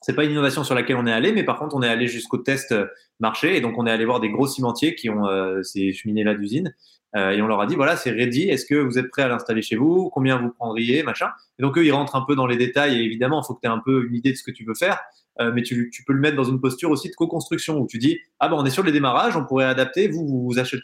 [0.00, 2.06] C'est pas une innovation sur laquelle on est allé, mais par contre, on est allé
[2.06, 2.86] jusqu'au test euh,
[3.20, 6.34] marché et donc on est allé voir des gros cimentiers qui ont euh, ces cheminées-là
[6.34, 6.70] d'usine euh,
[7.16, 8.48] et on leur a dit voilà, c'est ready.
[8.48, 10.10] Est-ce que vous êtes prêts à l'installer chez vous?
[10.10, 11.02] Combien vous prendriez?
[11.02, 11.28] Machin.
[11.58, 12.98] Et donc eux, ils rentrent un peu dans les détails.
[13.00, 14.64] Et évidemment, il faut que tu aies un peu une idée de ce que tu
[14.64, 14.98] veux faire.
[15.40, 17.98] Euh, mais tu, tu, peux le mettre dans une posture aussi de co-construction où tu
[17.98, 20.06] dis ah ben on est sur les démarrages, on pourrait adapter.
[20.06, 20.78] Vous vous, vous achetez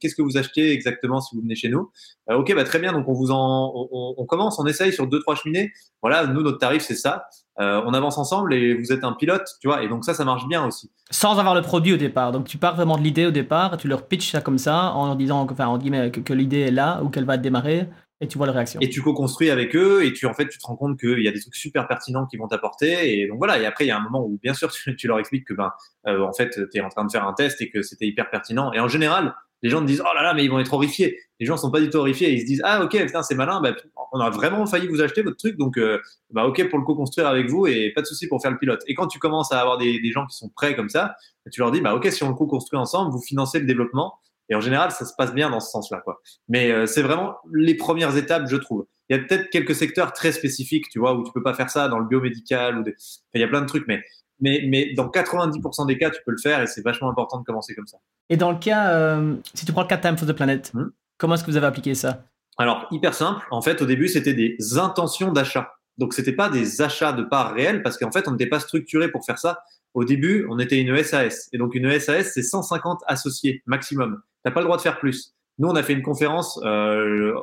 [0.00, 1.90] qu'est-ce que vous achetez exactement si vous venez chez nous?
[2.30, 5.06] Euh, Ok bah très bien donc on vous en on, on, commence, on essaye sur
[5.06, 5.70] deux trois cheminées.
[6.00, 7.26] Voilà nous notre tarif c'est ça.
[7.60, 9.82] Euh, on avance ensemble et vous êtes un pilote, tu vois.
[9.82, 10.90] Et donc ça ça marche bien aussi.
[11.10, 12.32] Sans avoir le produit au départ.
[12.32, 15.06] Donc tu pars vraiment de l'idée au départ, tu leur pitches ça comme ça en
[15.06, 17.86] leur disant enfin dit que, que l'idée est là ou qu'elle va démarrer
[18.22, 18.80] et tu vois la réaction.
[18.80, 21.28] Et tu co-construis avec eux et tu en fait tu te rends compte qu'il y
[21.28, 23.90] a des trucs super pertinents qui vont t'apporter et donc voilà et après il y
[23.90, 25.72] a un moment où bien sûr tu, leur expliques que ben
[26.06, 28.30] euh, en fait tu es en train de faire un test et que c'était hyper
[28.30, 30.72] pertinent et en général les gens te disent oh là là mais ils vont être
[30.72, 33.34] horrifiés les gens sont pas du tout horrifiés ils se disent ah ok putain c'est
[33.34, 33.74] malin bah,
[34.12, 35.98] on a vraiment failli vous acheter votre truc donc euh,
[36.30, 38.82] bah ok pour le co-construire avec vous et pas de souci pour faire le pilote
[38.86, 41.14] et quand tu commences à avoir des, gens qui sont prêts comme ça
[41.50, 44.14] tu leur dis bah ok si on le co-construit ensemble vous financez le développement
[44.50, 46.00] et en général, ça se passe bien dans ce sens-là.
[46.00, 46.20] Quoi.
[46.48, 48.86] Mais euh, c'est vraiment les premières étapes, je trouve.
[49.08, 51.70] Il y a peut-être quelques secteurs très spécifiques, tu vois, où tu peux pas faire
[51.70, 52.78] ça dans le biomédical.
[52.78, 52.94] Ou des...
[53.34, 54.02] il y a plein de trucs, mais,
[54.40, 57.44] mais, mais dans 90% des cas, tu peux le faire et c'est vachement important de
[57.44, 57.98] commencer comme ça.
[58.28, 60.72] Et dans le cas, euh, si tu prends le cas de Time for the Planet,
[60.74, 60.90] hmm.
[61.18, 62.24] comment est-ce que vous avez appliqué ça?
[62.58, 63.46] Alors, hyper simple.
[63.50, 65.72] En fait, au début, c'était des intentions d'achat.
[65.98, 69.10] Donc, c'était pas des achats de parts réelles parce qu'en fait, on n'était pas structuré
[69.10, 69.60] pour faire ça.
[69.94, 71.48] Au début, on était une SAS.
[71.52, 75.34] Et donc, une SAS, c'est 150 associés maximum n'as pas le droit de faire plus.
[75.58, 77.34] Nous, on a fait une conférence euh,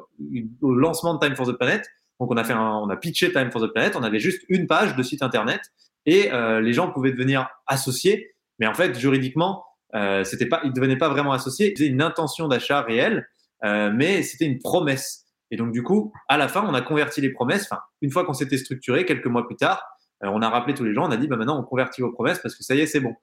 [0.62, 1.86] au lancement de Time for the Planet.
[2.20, 3.96] Donc, on a fait on a pitché Time for the Planet.
[3.96, 5.62] On avait juste une page de site internet
[6.08, 8.34] et euh, les gens pouvaient devenir associés.
[8.58, 9.64] Mais en fait, juridiquement,
[9.96, 11.74] euh, c'était pas, ils devenaient pas vraiment associés.
[11.78, 13.28] Ils une intention d'achat réelle,
[13.64, 15.26] euh, mais c'était une promesse.
[15.52, 17.68] Et donc, du coup, à la fin, on a converti les promesses.
[17.70, 19.84] Enfin, une fois qu'on s'était structuré, quelques mois plus tard,
[20.24, 21.08] euh, on a rappelé tous les gens.
[21.08, 23.00] On a dit, bah maintenant, on convertit vos promesses parce que ça y est, c'est
[23.00, 23.14] bon.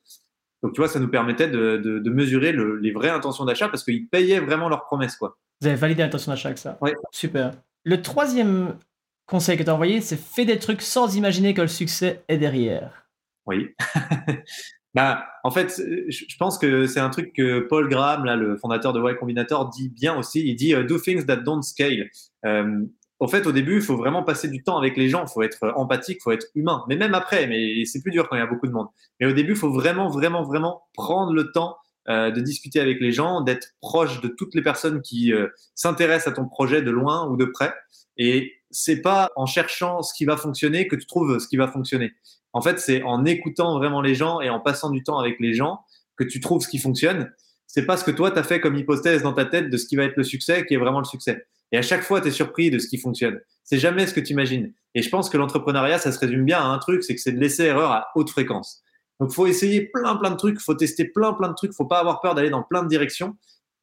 [0.62, 4.40] Donc, tu vois, ça nous permettait de, mesurer les vraies intentions d'achat parce qu'ils payaient
[4.40, 5.16] vraiment leurs promesses.
[5.16, 5.36] Quoi.
[5.60, 6.92] Vous avez validé l'intention d'achat avec ça Oui.
[7.12, 7.52] Super.
[7.84, 8.78] Le troisième
[9.26, 12.38] conseil que tu as envoyé, c'est fais des trucs sans imaginer que le succès est
[12.38, 13.04] derrière.
[13.46, 13.68] Oui.
[14.94, 18.92] bah, en fait, je pense que c'est un truc que Paul Graham, là, le fondateur
[18.92, 20.46] de Y Combinator, dit bien aussi.
[20.46, 22.08] Il dit euh, Do things that don't scale.
[22.44, 22.84] Euh,
[23.20, 25.42] en fait, au début, il faut vraiment passer du temps avec les gens, il faut
[25.42, 26.84] être empathique, il faut être humain.
[26.88, 28.88] Mais même après, mais c'est plus dur quand il y a beaucoup de monde.
[29.20, 31.76] Mais au début, il faut vraiment, vraiment, vraiment prendre le temps
[32.08, 35.32] euh, de discuter avec les gens, d'être proche de toutes les personnes qui
[35.74, 37.72] s'intéressent à ton projet de loin ou de près.
[38.16, 41.68] Et c'est pas en cherchant ce qui va fonctionner que tu trouves ce qui va
[41.68, 42.12] fonctionner.
[42.52, 45.54] En fait, c'est en écoutant vraiment les gens et en passant du temps avec les
[45.54, 45.80] gens
[46.16, 47.32] que tu trouves ce qui fonctionne.
[47.66, 49.86] C'est pas ce que toi tu as fait comme hypothèse dans ta tête de ce
[49.86, 51.46] qui va être le succès qui est vraiment le succès.
[51.72, 53.40] Et à chaque fois, tu es surpris de ce qui fonctionne.
[53.64, 54.72] C'est jamais ce que tu imagines.
[54.94, 57.32] Et je pense que l'entrepreneuriat, ça se résume bien à un truc, c'est que c'est
[57.32, 58.82] de laisser erreur à haute fréquence.
[59.18, 61.98] Donc, faut essayer plein, plein de trucs, faut tester plein, plein de trucs, faut pas
[61.98, 63.36] avoir peur d'aller dans plein de directions.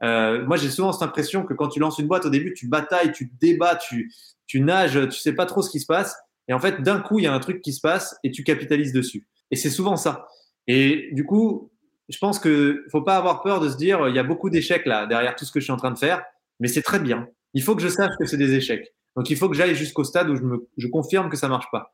[0.03, 2.67] Euh, moi, j'ai souvent cette impression que quand tu lances une boîte, au début, tu
[2.67, 4.11] batailles, tu débats, tu,
[4.51, 6.13] tu nages, tu sais pas trop ce qui se passe.
[6.49, 8.43] Et en fait, d'un coup, il y a un truc qui se passe et tu
[8.43, 9.25] capitalises dessus.
[9.49, 10.27] Et c'est souvent ça.
[10.67, 11.71] Et du coup,
[12.09, 14.85] je pense que faut pas avoir peur de se dire, il y a beaucoup d'échecs
[14.85, 16.21] là derrière tout ce que je suis en train de faire,
[16.59, 17.29] mais c'est très bien.
[17.53, 18.93] Il faut que je sache que c'est des échecs.
[19.15, 21.67] Donc il faut que j'aille jusqu'au stade où je, me, je confirme que ça marche
[21.71, 21.93] pas.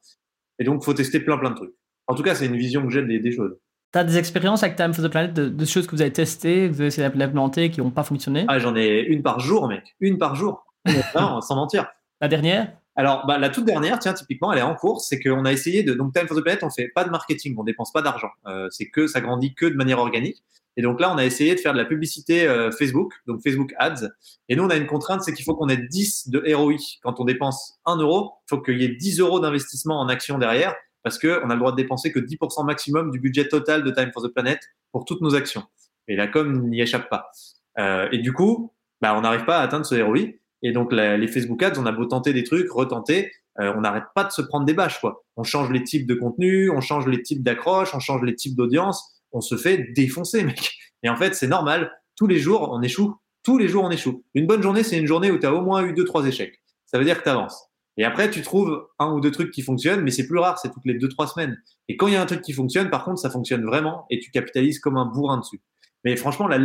[0.57, 1.75] Et donc, faut tester plein plein de trucs.
[2.07, 3.55] En tout cas, c'est une vision que j'ai des, des choses.
[3.93, 6.11] Tu as des expériences avec Time for the Planet de, de, choses que vous avez
[6.11, 8.45] testées, que vous avez essayé d'implémenter, qui n'ont pas fonctionné?
[8.47, 9.95] Ah, j'en ai une par jour, mec.
[9.99, 10.65] Une par jour.
[11.15, 11.85] non, sans mentir.
[12.21, 12.73] La dernière?
[12.95, 15.01] Alors, bah, la toute dernière, tiens, typiquement, elle est en cours.
[15.01, 15.93] C'est qu'on a essayé de.
[15.93, 18.31] Donc, Time for the Planet, on fait pas de marketing, on dépense pas d'argent.
[18.47, 20.43] Euh, c'est que ça grandit que de manière organique.
[20.77, 23.73] Et donc là, on a essayé de faire de la publicité euh, Facebook, donc Facebook
[23.79, 24.09] Ads.
[24.47, 26.75] Et nous, on a une contrainte, c'est qu'il faut qu'on ait 10 de ROI.
[27.01, 30.37] Quand on dépense 1 euro, il faut qu'il y ait 10 euros d'investissement en action
[30.37, 33.89] derrière, parce qu'on a le droit de dépenser que 10% maximum du budget total de
[33.89, 34.59] Time for the Planet
[34.91, 35.63] pour toutes nos actions.
[36.07, 37.31] Et la com n'y échappe pas.
[37.79, 40.33] Euh, et du coup, bah, on n'arrive pas à atteindre ce ROI.
[40.63, 44.05] Et donc, les Facebook Ads, on a beau tenter des trucs, retenter, euh, on n'arrête
[44.13, 45.23] pas de se prendre des bâches, quoi.
[45.35, 48.55] On change les types de contenu, on change les types d'accroches, on change les types
[48.55, 50.77] d'audience, on se fait défoncer, mec.
[51.03, 51.91] Et en fait, c'est normal.
[52.15, 53.15] Tous les jours, on échoue.
[53.43, 54.23] Tous les jours, on échoue.
[54.33, 56.61] Une bonne journée, c'est une journée où tu as au moins eu deux, trois échecs.
[56.85, 57.67] Ça veut dire que tu avances.
[57.97, 60.71] Et après, tu trouves un ou deux trucs qui fonctionnent, mais c'est plus rare, c'est
[60.71, 61.57] toutes les deux, trois semaines.
[61.87, 64.19] Et quand il y a un truc qui fonctionne, par contre, ça fonctionne vraiment et
[64.19, 65.61] tu capitalises comme un bourrin dessus.
[66.03, 66.59] Mais franchement, la,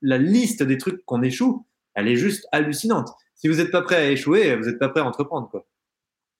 [0.00, 3.08] la liste des trucs qu'on échoue, elle est juste hallucinante
[3.42, 5.48] si vous n'êtes pas prêt à échouer, vous n'êtes pas prêt à entreprendre.
[5.50, 5.66] Quoi.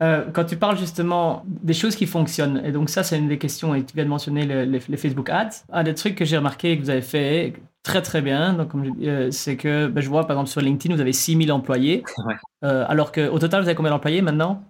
[0.02, 3.38] Euh, quand tu parles justement des choses qui fonctionnent, et donc ça c'est une des
[3.38, 6.76] questions, et tu viens de mentionner les, Facebook Ads, un des trucs que j'ai remarqué
[6.76, 8.70] que vous avez fait très très bien, donc,
[9.02, 12.34] euh, c'est que ben, je vois par exemple sur LinkedIn, vous avez 6000 employés, ouais.
[12.64, 14.62] euh, alors qu'au total vous avez combien d'employés maintenant?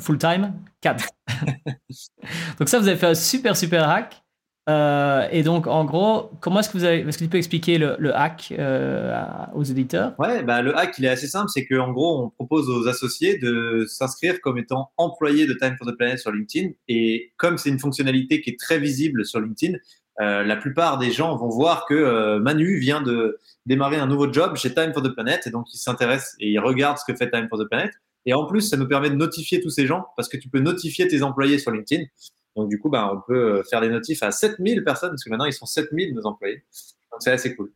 [0.00, 0.54] Full time?
[0.80, 1.04] 4.
[2.58, 4.22] donc ça vous avez fait un super super hack.
[4.68, 7.78] Euh, et donc, en gros, comment est-ce que vous avez, est-ce que tu peux expliquer
[7.78, 9.18] le, hack euh,
[9.54, 10.14] aux éditeurs?
[10.18, 11.48] Ouais, bah, le hack, il est assez simple.
[11.48, 15.86] C'est qu'en gros, on propose aux associés de s'inscrire comme étant employés de Time for
[15.86, 16.70] the Planet sur LinkedIn.
[16.88, 19.78] Et comme c'est une fonctionnalité qui est très visible sur LinkedIn,
[20.20, 24.56] euh, la plupart des gens vont voir que Manu vient de démarrer un nouveau job
[24.56, 25.46] chez Time for the Planet.
[25.46, 27.92] Et donc, ils s'intéressent et ils regardent ce que fait Time for the Planet.
[28.26, 30.58] Et en plus, ça nous permet de notifier tous ces gens parce que tu peux
[30.58, 32.04] notifier tes employés sur LinkedIn.
[32.58, 35.30] Donc, du coup, bah, on peut euh, faire des notifs à 7000 personnes, parce que
[35.30, 36.64] maintenant, ils sont 7000 nos employés.
[37.12, 37.72] Donc, c'est assez cool.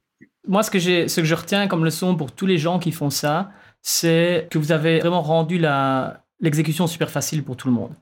[0.47, 3.11] Moi, ce que, ce que je retiens comme leçon pour tous les gens qui font
[3.11, 5.61] ça, c'est que vous avez vraiment rendu
[6.41, 7.95] l'exécution super facile pour tout le monde.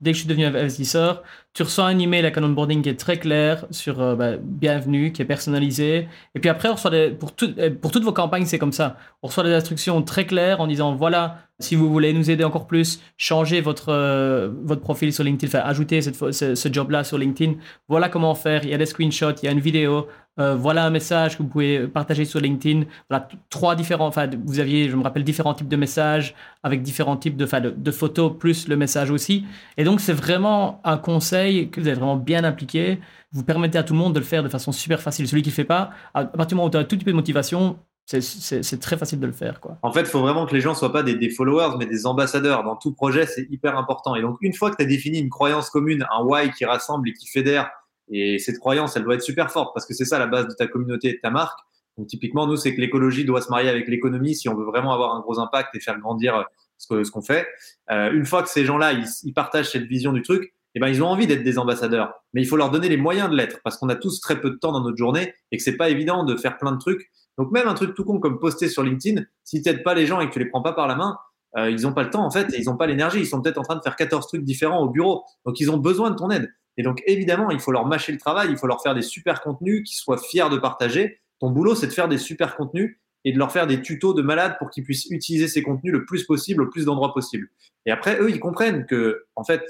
[0.00, 1.22] Dès que je suis devenu investisseur,
[1.54, 5.12] tu reçois un email avec un onboarding qui est très clair sur euh, bah, bienvenue,
[5.12, 6.08] qui est personnalisé.
[6.34, 8.96] Et puis après, on reçoit des, pour, euh, pour toutes vos campagnes, c'est comme ça.
[9.22, 12.66] On reçoit des instructions très claires en disant voilà, si vous voulez nous aider encore
[12.66, 17.52] plus, changez votre, euh, votre profil sur LinkedIn, ajoutez ce, job-là sur LinkedIn.
[17.88, 18.64] Voilà comment faire.
[18.64, 20.08] Il y a des screenshots, il y a une vidéo.
[20.36, 22.86] Voilà un message que vous pouvez partager sur LinkedIn.
[23.08, 24.08] Voilà trois différents.
[24.08, 27.70] Enfin, vous aviez, je me rappelle, différents types de messages avec différents types de, de,
[27.70, 29.44] de photos plus le message aussi.
[29.76, 32.98] Et donc, c'est vraiment un conseil que vous avez vraiment bien appliqué.
[33.32, 35.28] Vous permettez à tout le monde de le faire de façon super facile.
[35.28, 37.04] Celui qui ne fait pas, à partir du moment où tu as un tout petit
[37.04, 39.60] peu de motivation, c'est très facile de le faire.
[39.82, 42.06] En fait, il faut vraiment que les gens ne soient pas des, followers, mais des
[42.06, 42.62] ambassadeurs.
[42.62, 44.14] Dans tout projet, c'est hyper important.
[44.14, 47.08] Et donc, une fois que tu as défini une croyance commune, un why qui rassemble
[47.08, 47.70] et qui fédère,
[48.10, 50.52] et cette croyance, elle doit être super forte parce que c'est ça la base de
[50.52, 51.58] ta communauté et de ta marque.
[51.96, 54.92] Donc, typiquement, nous, c'est que l'écologie doit se marier avec l'économie si on veut vraiment
[54.92, 56.44] avoir un gros impact et faire grandir
[56.76, 57.46] ce qu'on ce qu'on fait.
[57.90, 61.02] Euh, une fois que ces gens-là, ils, partagent cette vision du truc, eh ben, ils
[61.02, 62.14] ont envie d'être des ambassadeurs.
[62.32, 64.50] Mais il faut leur donner les moyens de l'être parce qu'on a tous très peu
[64.50, 67.10] de temps dans notre journée et que c'est pas évident de faire plein de trucs.
[67.38, 70.20] Donc même un truc tout con comme poster sur LinkedIn, si tu pas les gens
[70.20, 71.16] et que tu les prends pas par la main,
[71.56, 73.20] euh, ils n'ont pas le temps en fait et ils n'ont pas l'énergie.
[73.20, 75.24] Ils sont peut-être en train de faire 14 trucs différents au bureau.
[75.44, 76.52] Donc ils ont besoin de ton aide.
[76.76, 79.40] Et donc évidemment, il faut leur mâcher le travail, il faut leur faire des super
[79.40, 81.20] contenus qu'ils soient fiers de partager.
[81.40, 84.22] Ton boulot, c'est de faire des super contenus et de leur faire des tutos de
[84.22, 87.48] malades pour qu'ils puissent utiliser ces contenus le plus possible, au plus d'endroits possible.
[87.86, 89.62] Et après, eux, ils comprennent que, en fait,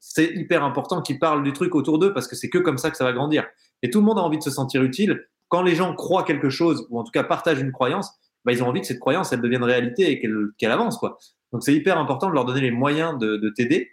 [0.00, 2.90] c'est hyper important qu'ils parlent du truc autour d'eux parce que c'est que comme ça
[2.90, 3.46] que ça va grandir.
[3.82, 6.50] Et tout le monde a envie de se sentir utile quand les gens croient quelque
[6.50, 8.12] chose, ou en tout cas partagent une croyance,
[8.44, 10.98] bah, ils ont envie que cette croyance, elle devienne réalité et qu'elle qu avance.
[10.98, 11.18] Quoi.
[11.52, 13.90] Donc c'est hyper important de leur donner les moyens de, de t'aider.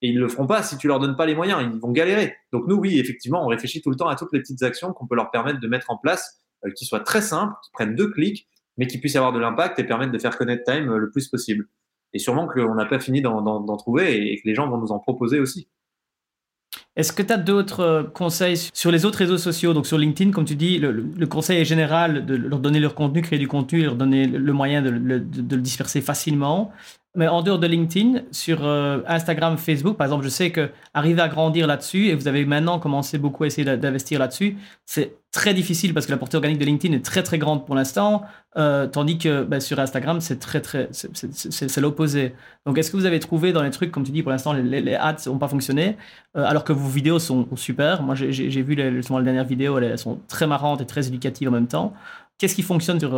[0.00, 1.60] Et ils ne le feront pas si tu leur donnes pas les moyens.
[1.62, 2.36] Ils vont galérer.
[2.52, 5.06] Donc nous, oui, effectivement, on réfléchit tout le temps à toutes les petites actions qu'on
[5.06, 8.10] peut leur permettre de mettre en place, euh, qui soient très simples, qui prennent deux
[8.10, 11.28] clics, mais qui puissent avoir de l'impact et permettre de faire connaître Time le plus
[11.28, 11.66] possible.
[12.14, 14.98] Et sûrement qu'on n'a pas fini d'en trouver et que les gens vont nous en
[14.98, 15.68] proposer aussi.
[16.96, 19.72] Est-ce que tu as d'autres euh, conseils sur les autres réseaux sociaux?
[19.72, 23.22] Donc sur LinkedIn, comme tu dis, le, conseil est général de leur donner leur contenu,
[23.22, 25.20] créer du contenu, leur donner le moyen de le
[25.60, 26.72] disperser facilement.
[27.14, 31.22] Mais en dehors de LinkedIn, sur euh, Instagram, Facebook, par exemple, je sais que arriver
[31.22, 35.54] à grandir là-dessus, et vous avez maintenant commencé beaucoup à essayer d'investir là-dessus, c'est très
[35.54, 38.22] difficile parce que la portée organique de LinkedIn est très très grande pour l'instant,
[38.58, 42.34] euh, tandis que bah, sur Instagram, c'est très très, c'est l'opposé.
[42.66, 44.94] Donc, est-ce que vous avez trouvé dans les trucs, comme tu dis, pour l'instant, les,
[44.94, 45.96] ads n'ont pas fonctionné,
[46.36, 48.02] euh, alors que vos vidéos sont super?
[48.02, 51.52] Moi, j'ai vu les, les dernières vidéos, elles, sont très marrantes et très éducatives en
[51.52, 51.94] même temps.
[52.36, 53.16] Qu'est-ce qui fonctionne sur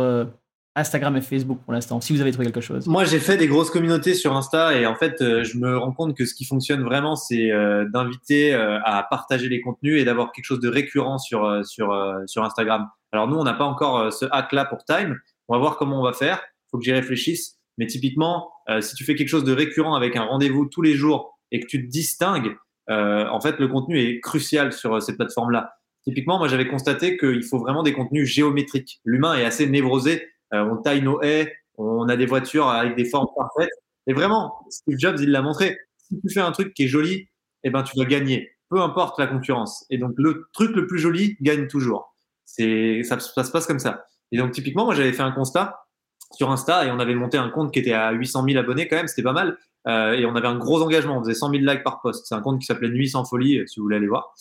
[0.75, 3.47] Instagram et Facebook pour l'instant, si vous avez trouvé quelque chose Moi, j'ai fait des
[3.47, 6.45] grosses communautés sur Insta et en fait, euh, je me rends compte que ce qui
[6.45, 10.69] fonctionne vraiment, c'est euh, d'inviter euh, à partager les contenus et d'avoir quelque chose de
[10.69, 11.93] récurrent sur, sur,
[12.25, 12.87] sur Instagram.
[13.11, 15.17] Alors nous, on n'a pas encore ce hack-là pour Time.
[15.49, 16.41] On va voir comment on va faire.
[16.41, 17.57] Il faut que j'y réfléchisse.
[17.77, 21.37] Mais typiquement, si tu fais quelque chose de récurrent avec un rendez-vous tous les jours
[21.51, 22.55] et que tu te distingues,
[22.87, 25.73] en fait, le contenu est crucial sur ces plateformes-là.
[26.05, 29.01] Typiquement, moi, j'avais constaté qu'il faut vraiment des contenus géométriques.
[29.03, 33.27] L'humain est assez névrosé on taille nos haies, on a des voitures avec des formes
[33.35, 33.71] parfaites.
[34.07, 35.77] Et vraiment, Steve Jobs, il l'a montré.
[35.97, 37.27] Si tu fais un truc qui est joli,
[37.63, 39.85] eh ben, tu dois gagner, peu importe la concurrence.
[39.89, 42.15] Et donc, le truc le plus joli gagne toujours.
[42.45, 44.05] C'est, ça, ça se passe comme ça.
[44.31, 45.85] Et donc, typiquement, moi, j'avais fait un constat
[46.33, 48.95] sur Insta et on avait monté un compte qui était à 800 000 abonnés quand
[48.95, 49.57] même, c'était pas mal.
[49.87, 52.25] Euh, et on avait un gros engagement, on faisait 100 000 likes par post.
[52.27, 54.33] C'est un compte qui s'appelait Nuit sans folie, euh, si vous voulez aller voir.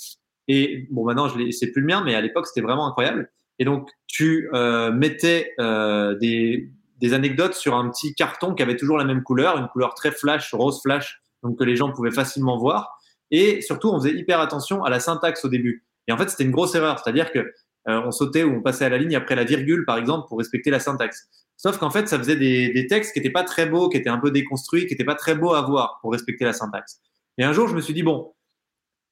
[0.49, 3.31] Et bon, maintenant, je c'est plus le mien, mais à l'époque, c'était vraiment incroyable.
[3.61, 6.71] Et donc, tu euh, mettais euh, des,
[7.13, 10.53] anecdotes sur un petit carton qui avait toujours la même couleur, une couleur très flash,
[10.55, 12.99] rose flash, donc que les gens pouvaient facilement voir.
[13.31, 15.85] Et surtout, on faisait hyper attention à la syntaxe au début.
[16.09, 18.87] Et en fait, c'était une grosse erreur, c'est-à-dire que euh, on sautait ou on passait
[18.87, 21.29] à la ligne après la virgule, par exemple, pour respecter la syntaxe.
[21.59, 24.09] Sauf qu'en fait, ça faisait des, des textes qui n'étaient pas très beaux, qui étaient
[24.09, 27.01] un peu déconstruits, qui n'étaient pas très beaux à voir pour respecter la syntaxe.
[27.37, 28.33] Et un jour, je me suis dit, bon,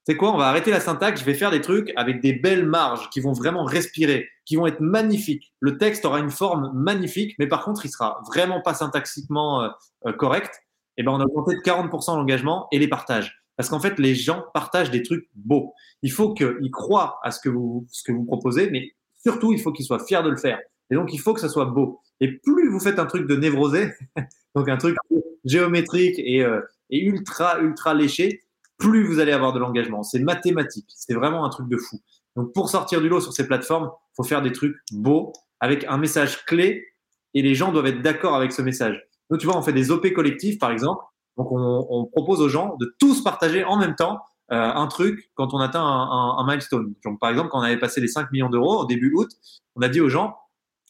[0.09, 2.65] c'est quoi On va arrêter la syntaxe, je vais faire des trucs avec des belles
[2.65, 5.53] marges qui vont vraiment respirer, qui vont être magnifiques.
[5.61, 9.69] Le texte aura une forme magnifique, mais par contre, il sera vraiment pas syntaxiquement euh,
[10.07, 10.63] euh, correct.
[10.97, 13.43] Et eh ben, on a augmenté de 40% l'engagement et les partages.
[13.59, 15.75] Parce qu'en fait, les gens partagent des trucs beaux.
[16.01, 18.93] Il faut qu'ils croient à ce que vous, ce que vous proposez, mais
[19.23, 20.59] surtout, il faut qu'ils soient fiers de le faire.
[20.91, 22.01] Et donc, il faut que ça soit beau.
[22.21, 23.93] Et plus vous faites un truc de névrosé,
[24.55, 24.97] donc un truc
[25.45, 28.41] géométrique et, euh, et ultra, ultra léché,
[28.79, 30.03] plus vous allez avoir de l'engagement.
[30.03, 30.89] C'est mathématique.
[30.95, 32.01] C'est vraiment un truc de fou.
[32.37, 35.99] Donc, pour sortir du lot sur ces plateformes, faut faire des trucs beaux avec un
[35.99, 36.87] message clé
[37.35, 39.05] et les gens doivent être d'accord avec ce message.
[39.31, 41.03] Nous, tu vois, on fait des OP collectifs, par exemple.
[41.37, 45.55] Donc, on, propose aux gens de tous partager en même temps euh, un truc quand
[45.55, 46.95] on atteint un, milestone.
[47.05, 49.29] Donc, par exemple, quand on avait passé les 5 millions d'euros au début août,
[49.77, 50.37] on a dit aux gens,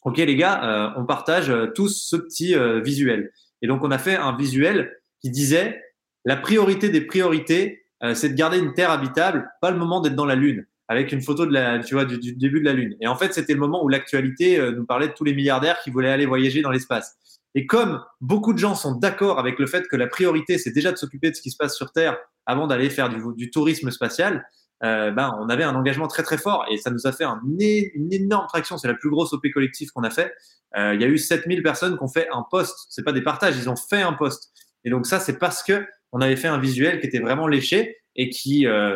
[0.03, 3.31] OK, les gars, euh, on partage euh, tous ce petit visuel.
[3.61, 5.79] Et donc, on a fait un visuel qui disait
[6.25, 10.15] la priorité des priorités, euh, c'est de garder une terre habitable, pas le moment d'être
[10.15, 12.95] dans la Lune, avec une photo de la, tu vois, du, début de la Lune.
[13.01, 15.79] Et en fait, c'était le moment où l'actualité euh, nous parlait de tous les milliardaires
[15.83, 17.17] qui voulaient aller voyager dans l'espace.
[17.55, 20.91] Et comme beaucoup de gens sont d'accord avec le fait que la priorité, c'est déjà
[20.91, 24.47] de s'occuper de ce qui se passe sur Terre avant d'aller faire du, tourisme spatial,
[24.83, 28.13] euh, ben, on avait un engagement très très fort et ça nous a fait une
[28.13, 28.77] énorme traction.
[28.77, 30.31] C'est la plus grosse OP collective qu'on a fait.
[30.75, 32.87] il y a eu 7000 personnes qui ont fait un post.
[32.89, 34.51] C'est pas des partages, ils ont fait un post.
[34.83, 37.97] Et donc ça, c'est parce que on avait fait un visuel qui était vraiment léché
[38.15, 38.95] et qui, euh,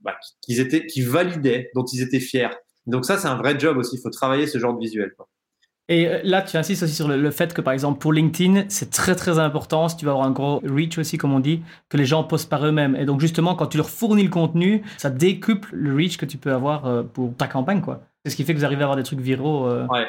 [0.00, 2.50] bah, qui, étaient, qui validait, dont ils étaient fiers.
[2.86, 3.96] Donc ça, c'est un vrai job aussi.
[3.96, 5.12] Il faut travailler ce genre de visuel.
[5.88, 8.90] Et euh, là, tu insistes aussi sur le, fait que, par exemple, pour LinkedIn, c'est
[8.90, 11.96] très très important, si tu veux avoir un gros reach aussi, comme on dit, que
[11.96, 12.96] les gens postent par eux-mêmes.
[12.96, 16.38] Et donc, justement, quand tu leur fournis le contenu, ça décuple le reach que tu
[16.38, 18.02] peux avoir euh, pour ta campagne, quoi.
[18.24, 19.68] C'est ce qui fait que vous arrivez à avoir des trucs viraux.
[19.68, 20.06] ouais.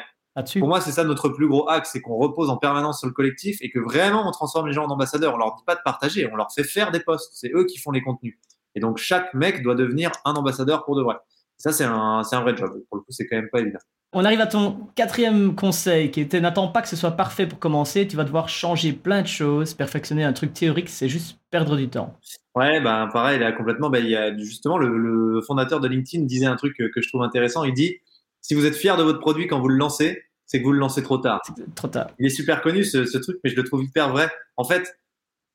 [0.58, 3.12] Pour moi, c'est ça notre plus gros axe, c'est qu'on repose en permanence sur le
[3.14, 5.34] collectif et que vraiment on transforme les gens en ambassadeurs.
[5.34, 7.32] On leur dit pas de partager, on leur fait faire des posts.
[7.34, 8.38] C'est eux qui font les contenus.
[8.74, 11.16] Et donc chaque mec doit devenir un ambassadeur pour de vrai.
[11.56, 12.72] Ça, c'est un, un vrai job.
[12.88, 13.78] Pour le coup, c'est quand même pas évident.
[14.12, 17.58] On arrive à ton quatrième conseil qui était n'attends pas que ce soit parfait pour
[17.58, 18.06] commencer.
[18.06, 21.88] Tu vas devoir changer plein de choses, perfectionner un truc théorique, c'est juste perdre du
[21.88, 22.14] temps.
[22.54, 23.90] Ouais, ben pareil, là complètement.
[23.90, 27.02] Ben, il y a justement le, le fondateur de LinkedIn disait un truc que, que
[27.02, 27.64] je trouve intéressant.
[27.64, 27.96] Il dit
[28.44, 30.78] si vous êtes fier de votre produit quand vous le lancez, c'est que vous le
[30.78, 31.40] lancez trop tard.
[31.74, 32.08] Trop tard.
[32.18, 34.30] Il est super connu ce, truc, mais je le trouve hyper vrai.
[34.58, 34.98] En fait,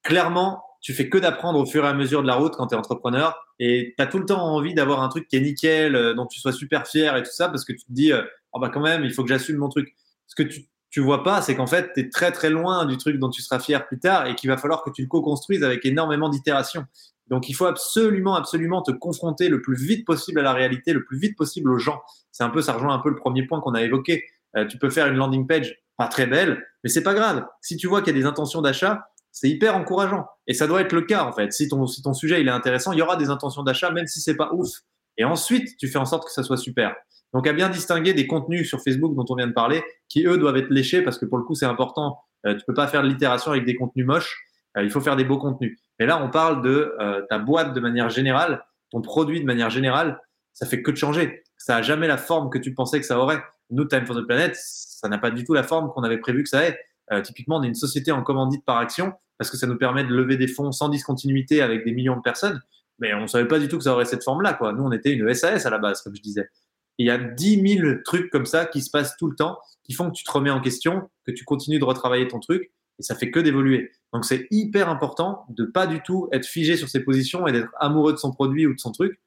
[0.01, 2.73] clairement, tu fais que d'apprendre au fur et à mesure de la route quand tu
[2.73, 5.95] es entrepreneur et tu as tout le temps envie d'avoir un truc qui est nickel,
[5.95, 8.23] euh, dont tu sois super fier et tout ça parce que tu te dis, euh,
[8.53, 9.93] oh bah quand même, il faut que j'assume mon truc.
[10.25, 12.97] Ce que tu, tu vois pas, c'est qu'en fait, tu es très très loin du
[12.97, 15.63] truc dont tu seras fier plus tard et qu'il va falloir que tu le co-construises
[15.63, 16.85] avec énormément d'itérations.
[17.29, 21.03] Donc il faut absolument, absolument te confronter le plus vite possible à la réalité, le
[21.03, 22.01] plus vite possible aux gens.
[22.31, 24.23] C'est un peu, ça rejoint un peu le premier point qu'on a évoqué.
[24.55, 27.45] Euh, tu peux faire une landing page pas très belle, mais c'est pas grave.
[27.61, 30.25] Si tu vois qu'il y a des intentions d'achat, c'est hyper encourageant.
[30.47, 31.51] Et ça doit être le cas en fait.
[31.53, 34.07] Si ton, si ton sujet il est intéressant, il y aura des intentions d'achat, même
[34.07, 34.69] si c'est pas ouf.
[35.17, 36.95] Et ensuite, tu fais en sorte que ça soit super.
[37.33, 40.37] Donc, à bien distinguer des contenus sur Facebook dont on vient de parler, qui eux
[40.37, 43.07] doivent être léchés parce que pour le coup, c'est important tu peux pas faire de
[43.07, 44.37] l'itération avec des contenus moches.
[44.77, 45.77] il faut faire des beaux contenus.
[45.99, 46.95] Mais là, on parle de
[47.29, 50.19] ta boîte de manière générale, ton produit de manière générale.
[50.53, 51.43] Ça fait que de changer.
[51.57, 53.43] Ça a jamais la forme que tu pensais que ça aurait.
[53.69, 56.43] Nous, Time for the Planet, ça n'a pas du tout la forme qu'on avait prévu
[56.43, 56.79] que ça ait.
[57.23, 60.13] typiquement, on est une société en commandite par action parce que ça nous permet de
[60.13, 62.61] lever des fonds sans discontinuité avec des millions de personnes.
[62.99, 64.57] Mais on ne savait pas du tout que ça aurait cette forme-là.
[64.73, 66.49] Nous, on était une SAS à la base, comme je disais.
[66.97, 69.93] il y a 10 000 trucs comme ça qui se passent tout le temps, qui
[69.93, 73.03] font que tu te remets en question, que tu continues de retravailler ton truc, et
[73.03, 73.91] ça fait que d'évoluer.
[74.13, 77.69] Donc c'est hyper important de pas du tout être figé sur ses positions et d'être
[77.79, 79.19] amoureux de son produit ou de son truc,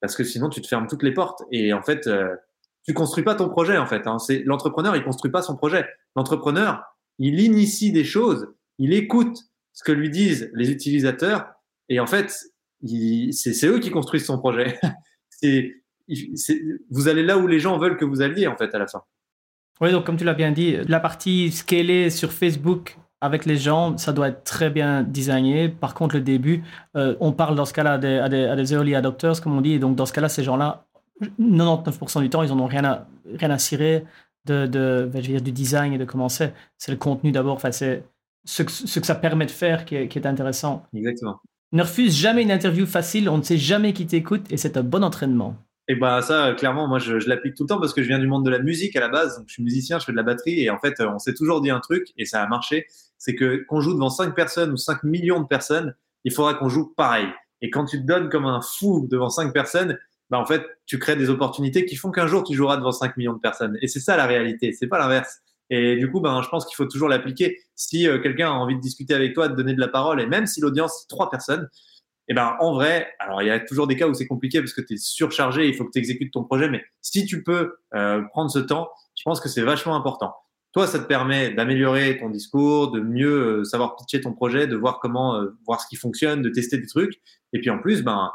[0.00, 1.42] parce que sinon tu te fermes toutes les portes.
[1.50, 2.34] Et en fait, euh,
[2.84, 4.06] tu construis pas ton projet en fait.
[4.06, 4.18] Hein.
[4.18, 5.86] C'est l'entrepreneur, il construit pas son projet.
[6.16, 6.82] L'entrepreneur,
[7.18, 9.36] il initie des choses, il écoute
[9.72, 11.52] ce que lui disent les utilisateurs,
[11.88, 12.34] et en fait,
[13.32, 14.78] c'est eux qui construisent son projet.
[16.90, 19.02] vous allez là où les gens veulent que vous alliez, en fait, à la fin.
[19.80, 23.96] Oui, donc comme tu l'as bien dit, la partie scalée sur Facebook avec les gens,
[23.98, 25.68] ça doit être très bien designé.
[25.68, 26.62] Par contre, le début,
[26.96, 29.72] euh, on parle dans ce cas-là à des, early adopters, comme on dit.
[29.72, 30.84] Et donc, dans ce cas-là, ces gens-là,
[31.40, 34.04] 99% du temps, ils n'en ont rien à, rien à cirer
[34.44, 36.54] de, de, je dire, du design et de comment c'est.
[36.76, 37.54] C'est le contenu d'abord.
[37.54, 38.04] Enfin, c'est
[38.44, 40.84] ce, ce, que ça permet de faire qui est, qui est intéressant.
[40.94, 41.40] Exactement.
[41.72, 44.82] Ne refuse jamais une interview facile, on ne sait jamais qui t'écoute et c'est un
[44.82, 45.54] bon entraînement.
[45.86, 48.26] Et bah ça, clairement, moi je, l'applique tout le temps parce que je viens du
[48.26, 49.38] monde de la musique à la base.
[49.38, 51.60] Donc, je suis musicien, je fais de la batterie et en fait, on s'est toujours
[51.60, 52.86] dit un truc et ça a marché.
[53.18, 56.68] C'est que qu'on joue devant 5 personnes ou 5 millions de personnes, il faudra qu'on
[56.68, 57.28] joue pareil.
[57.60, 59.98] Et quand tu te donnes comme un fou devant 5 personnes,
[60.30, 63.16] bah en fait, tu crées des opportunités qui font qu'un jour tu joueras devant 5
[63.16, 63.78] millions de personnes.
[63.82, 65.40] Et c'est ça la réalité, c'est pas l'inverse.
[65.70, 67.58] Et du coup, ben, je pense qu'il faut toujours l'appliquer.
[67.74, 70.26] Si euh, quelqu'un a envie de discuter avec toi, de donner de la parole, et
[70.26, 71.68] même si l'audience, c'est trois personnes,
[72.28, 74.72] eh ben, en vrai, alors il y a toujours des cas où c'est compliqué parce
[74.72, 77.76] que tu es surchargé, il faut que tu exécutes ton projet, mais si tu peux
[77.94, 80.34] euh, prendre ce temps, je pense que c'est vachement important.
[80.72, 84.76] Toi, ça te permet d'améliorer ton discours, de mieux euh, savoir pitcher ton projet, de
[84.76, 87.20] voir comment, voir ce qui fonctionne, de tester des trucs.
[87.52, 88.30] Et puis en plus, ben,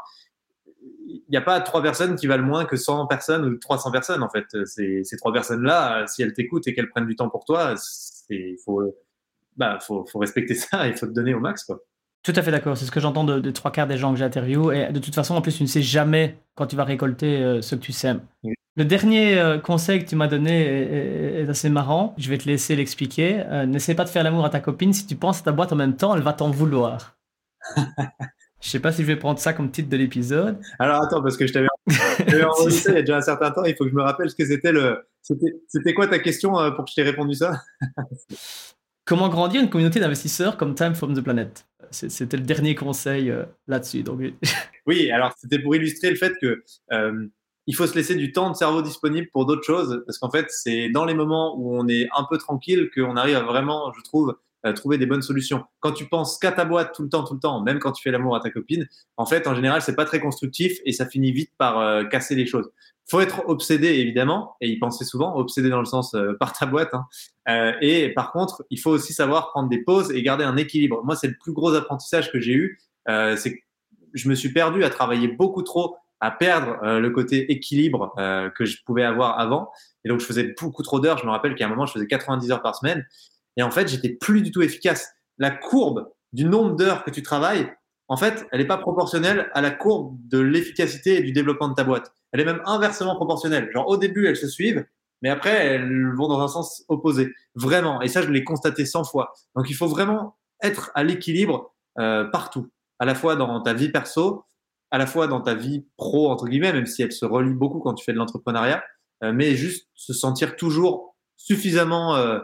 [1.06, 4.22] il n'y a pas trois personnes qui valent moins que 100 personnes ou 300 personnes,
[4.22, 4.46] en fait.
[4.66, 7.74] Ces, ces trois personnes-là, si elles t'écoutent et qu'elles prennent du temps pour toi,
[8.30, 8.82] il faut,
[9.56, 11.80] bah, faut, faut, respecter ça, il faut te donner au max, quoi.
[12.24, 12.76] Tout à fait d'accord.
[12.76, 14.72] C'est ce que j'entends de, trois quarts des gens que j'interviewe.
[14.72, 17.60] Et de toute façon, en plus, tu ne sais jamais quand tu vas récolter euh,
[17.60, 18.22] ce que tu sèmes.
[18.76, 22.14] Le dernier euh, conseil que tu m'as donné est, assez marrant.
[22.18, 23.40] Je vais te laisser l'expliquer.
[23.46, 24.92] Euh, n'essaie pas de faire l'amour à ta copine.
[24.92, 27.16] Si tu penses à ta boîte en même temps, elle va t'en vouloir.
[28.64, 30.58] Je sais pas si je vais prendre ça comme titre de l'épisode.
[30.78, 31.68] Alors attends, parce que je t'avais
[32.44, 34.34] enregistré il y a déjà un certain temps, il faut que je me rappelle ce
[34.34, 35.06] que c'était le.
[35.68, 37.60] C'était quoi ta question euh, pour que je t'ai répondu ça?
[39.04, 41.66] Comment grandir une communauté d'investisseurs comme Time from the Planet?
[41.90, 43.30] C'était le dernier conseil
[43.68, 44.02] là-dessus.
[44.02, 44.22] Donc...
[44.86, 47.28] oui, alors c'était pour illustrer le fait que euh,
[47.66, 50.46] il faut se laisser du temps de cerveau disponible pour d'autres choses, parce qu'en fait,
[50.50, 54.02] c'est dans les moments où on est un peu tranquille qu'on arrive à vraiment, je
[54.02, 55.64] trouve, euh, trouver des bonnes solutions.
[55.80, 58.02] Quand tu penses qu'à ta boîte tout le temps, tout le temps, même quand tu
[58.02, 61.06] fais l'amour à ta copine, en fait, en général, c'est pas très constructif et ça
[61.06, 62.70] finit vite par euh, casser les choses.
[63.10, 66.64] Faut être obsédé évidemment et y penser souvent, obsédé dans le sens euh, par ta
[66.64, 66.94] boîte.
[66.94, 67.74] Hein.
[67.82, 71.04] et par contre, il faut aussi savoir prendre des pauses et garder un équilibre.
[71.04, 73.60] Moi, c'est le plus gros apprentissage que j'ai eu, c'est que
[74.14, 78.14] je me suis perdu à travailler beaucoup trop à perdre le côté équilibre
[78.56, 79.70] que je pouvais avoir avant.
[80.04, 81.18] Et donc, je faisais beaucoup trop d'heures.
[81.18, 83.06] Je me rappelle qu'à un moment, je faisais 90 heures par semaine.
[83.58, 85.12] Et en fait, j'étais plus du tout efficace.
[85.36, 87.70] La courbe du nombre d'heures que tu travailles,
[88.08, 91.74] en fait, elle n'est pas proportionnelle à la courbe de l'efficacité et du développement de
[91.74, 92.12] ta boîte.
[92.32, 93.70] Elle est même inversement proportionnelle.
[93.72, 94.86] Genre, au début, elles se suivent,
[95.20, 97.34] mais après, elles vont dans un sens opposé.
[97.54, 98.00] Vraiment.
[98.00, 99.32] Et ça, je l'ai constaté 100 fois.
[99.54, 102.70] Donc, il faut vraiment être à l'équilibre euh, partout.
[102.98, 104.44] À la fois dans ta vie perso,
[104.94, 107.80] à la fois dans ta vie pro, entre guillemets, même si elle se relie beaucoup
[107.80, 108.80] quand tu fais de l'entrepreneuriat,
[109.24, 112.38] euh, mais juste se sentir toujours suffisamment euh,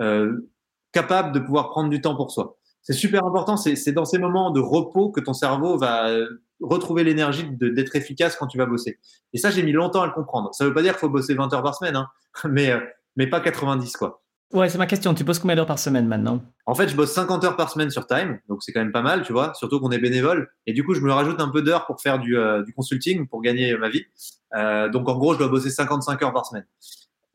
[0.00, 0.48] euh
[0.90, 2.58] capable de pouvoir prendre du temps pour soi.
[2.82, 3.56] C'est super important.
[3.56, 6.10] C'est dans ces moments de repos que ton cerveau va
[6.60, 8.98] retrouver l'énergie d'être efficace quand tu vas bosser.
[9.32, 10.50] Et ça, j'ai mis longtemps à le comprendre.
[10.52, 12.08] Ça ne veut pas dire qu'il faut bosser 20 heures par semaine, hein,
[12.50, 12.72] mais,
[13.16, 14.22] mais pas 90, quoi.
[14.52, 15.14] Ouais, c'est ma question.
[15.14, 16.42] Tu bosses combien d'heures par semaine maintenant?
[16.66, 19.02] En fait, je bosse 50 heures par semaine sur Time, donc c'est quand même pas
[19.02, 20.50] mal, tu vois, surtout qu'on est bénévole.
[20.66, 23.26] Et du coup, je me rajoute un peu d'heures pour faire du, euh, du, consulting,
[23.28, 24.04] pour gagner ma vie.
[24.54, 26.66] Euh, donc en gros, je dois bosser 55 heures par semaine.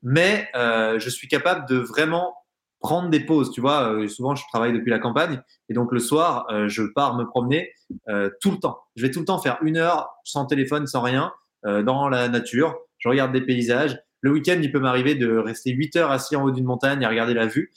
[0.04, 2.36] Mais euh, je suis capable de vraiment
[2.80, 3.52] prendre des pauses.
[3.52, 6.84] Tu vois, euh, souvent je travaille depuis la campagne et donc le soir, euh, je
[6.84, 7.72] pars me promener
[8.10, 8.80] euh, tout le temps.
[8.96, 11.32] Je vais tout le temps faire une heure sans téléphone, sans rien,
[11.64, 12.78] dans la nature.
[12.98, 14.00] Je regarde des paysages.
[14.28, 17.08] Le week-end, il peut m'arriver de rester 8 heures assis en haut d'une montagne à
[17.08, 17.71] regarder la vue.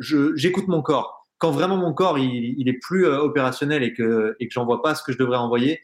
[0.00, 1.28] J'écoute mon corps.
[1.38, 5.04] Quand vraiment mon corps il, est plus opérationnel et que et que j'envoie pas ce
[5.04, 5.80] que je devrais envoyer,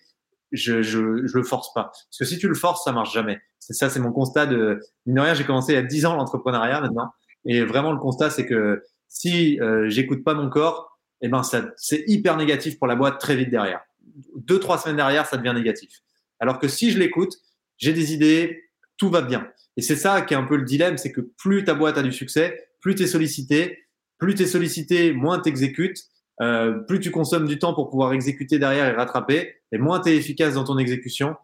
[0.50, 1.84] je, je, le force pas.
[1.84, 3.40] Parce que si tu le forces, ça marche jamais.
[3.60, 4.80] C'est ça, c'est mon constat de.
[5.06, 7.12] Mine rien, j'ai commencé il y a 10 ans l'entrepreneuriat maintenant.
[7.44, 11.64] Et vraiment, le constat, c'est que Si euh, j'écoute pas mon corps, eh ben ça,
[11.76, 13.80] c'est hyper négatif pour la boîte très vite derrière.
[14.34, 16.02] Deux, trois semaines derrière, ça devient négatif.
[16.40, 17.34] Alors que si je l'écoute,
[17.76, 18.64] j'ai des idées,
[18.96, 19.48] tout va bien.
[19.76, 22.02] Et c'est ça qui est un peu le dilemme, c'est que plus ta boîte a
[22.02, 23.86] du succès, plus tu es sollicité,
[24.18, 25.52] plus tu es sollicité, moins tu
[26.40, 30.10] euh, plus tu consommes du temps pour pouvoir exécuter derrière et rattraper, et moins tu
[30.10, 31.36] es efficace dans ton exécution,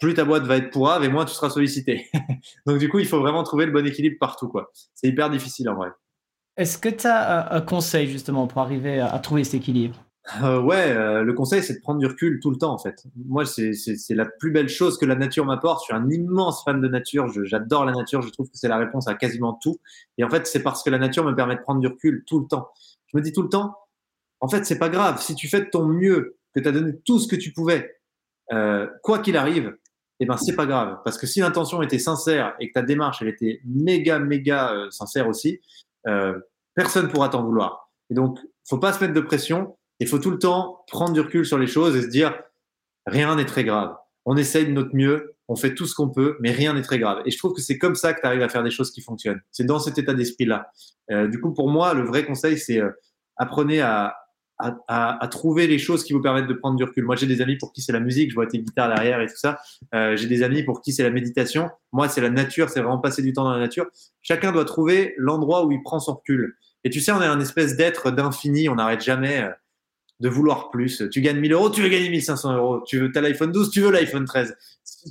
[0.00, 2.10] plus ta boîte va être pourrave et moins tu seras sollicité.
[2.66, 4.48] Donc du coup, il faut vraiment trouver le bon équilibre partout.
[4.48, 4.70] quoi.
[4.94, 5.90] C'est hyper difficile en vrai.
[6.56, 10.04] Est-ce que tu as un conseil justement pour arriver à trouver cet équilibre?
[10.42, 13.04] Euh, ouais, euh, le conseil, c'est de prendre du recul tout le temps, en fait.
[13.26, 13.74] Moi, c'est
[14.10, 15.82] la plus belle chose que la nature m'apporte.
[15.82, 17.28] Je suis un immense fan de nature.
[17.44, 18.22] J'adore la nature.
[18.22, 19.78] Je trouve que c'est la réponse à quasiment tout.
[20.16, 22.40] Et en fait, c'est parce que la nature me permet de prendre du recul tout
[22.40, 22.68] le temps.
[23.12, 23.76] Je me dis tout le temps,
[24.40, 25.20] en fait, c'est pas grave.
[25.20, 27.98] Si tu fais de ton mieux, que tu as donné tout ce que tu pouvais,
[28.52, 29.76] euh, quoi qu'il arrive,
[30.20, 30.98] eh ben, c'est pas grave.
[31.04, 34.90] Parce que si l'intention était sincère et que ta démarche, elle était méga, méga euh,
[34.90, 35.60] sincère aussi,
[36.06, 36.38] euh,
[36.74, 37.90] personne pourra t'en vouloir.
[38.10, 41.20] Et donc, faut pas se mettre de pression il faut tout le temps prendre du
[41.20, 42.34] recul sur les choses et se dire
[43.06, 43.94] rien n'est très grave.
[44.26, 46.98] On essaye de notre mieux, on fait tout ce qu'on peut, mais rien n'est très
[46.98, 47.22] grave.
[47.26, 49.02] Et je trouve que c'est comme ça que tu arrives à faire des choses qui
[49.02, 49.40] fonctionnent.
[49.50, 50.70] C'est dans cet état d'esprit-là.
[51.10, 52.90] Euh, du coup, pour moi, le vrai conseil, c'est euh,
[53.36, 54.16] apprenez à,
[54.58, 57.04] à, à, trouver les choses qui vous permettent de prendre du recul.
[57.04, 59.26] Moi, j'ai des amis pour qui c'est la musique, je vois tes guitares derrière et
[59.26, 59.58] tout ça.
[59.94, 61.68] Euh, j'ai des amis pour qui c'est la méditation.
[61.92, 63.86] Moi, c'est la nature, c'est vraiment passer du temps dans la nature.
[64.22, 66.56] Chacun doit trouver l'endroit où il prend son recul.
[66.84, 69.50] Et tu sais, on est un espèce d'être d'infini, on n'arrête jamais.
[70.24, 71.02] De vouloir plus.
[71.12, 72.80] Tu gagnes 1000 euros, tu veux gagner 1500 euros.
[72.86, 74.56] Tu veux, as l'iPhone 12, tu veux l'iPhone 13.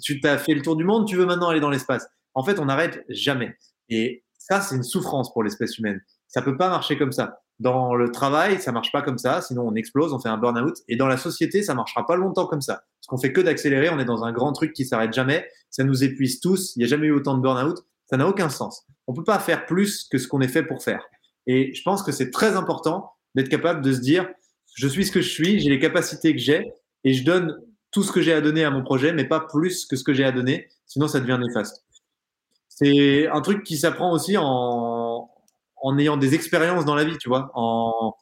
[0.02, 2.08] tu t'as fait le tour du monde, tu veux maintenant aller dans l'espace.
[2.34, 3.56] En fait, on n'arrête jamais.
[3.90, 6.02] Et ça, c'est une souffrance pour l'espèce humaine.
[6.28, 7.44] Ça peut pas marcher comme ça.
[7.60, 10.78] Dans le travail, ça marche pas comme ça, sinon on explose, on fait un burn-out.
[10.88, 12.84] Et dans la société, ça marchera pas longtemps comme ça.
[13.00, 15.48] Parce qu'on fait que d'accélérer, on est dans un grand truc qui s'arrête jamais.
[15.70, 16.76] Ça nous épuise tous.
[16.76, 17.86] Il n'y a jamais eu autant de burn-out.
[18.08, 18.88] Ça n'a aucun sens.
[19.06, 21.06] On peut pas faire plus que ce qu'on est fait pour faire.
[21.46, 24.28] Et je pense que c'est très important d'être capable de se dire,
[24.76, 26.72] je suis ce que je suis, j'ai les capacités que j'ai
[27.04, 27.60] et je donne
[27.92, 30.14] tout ce que j'ai à donner à mon projet, mais pas plus que ce que
[30.14, 31.86] j'ai à donner, sinon ça devient néfaste.
[32.70, 35.30] C'est un truc qui s'apprend aussi en,
[35.84, 37.52] en ayant des expériences dans la vie, tu vois.
[37.54, 38.16] En,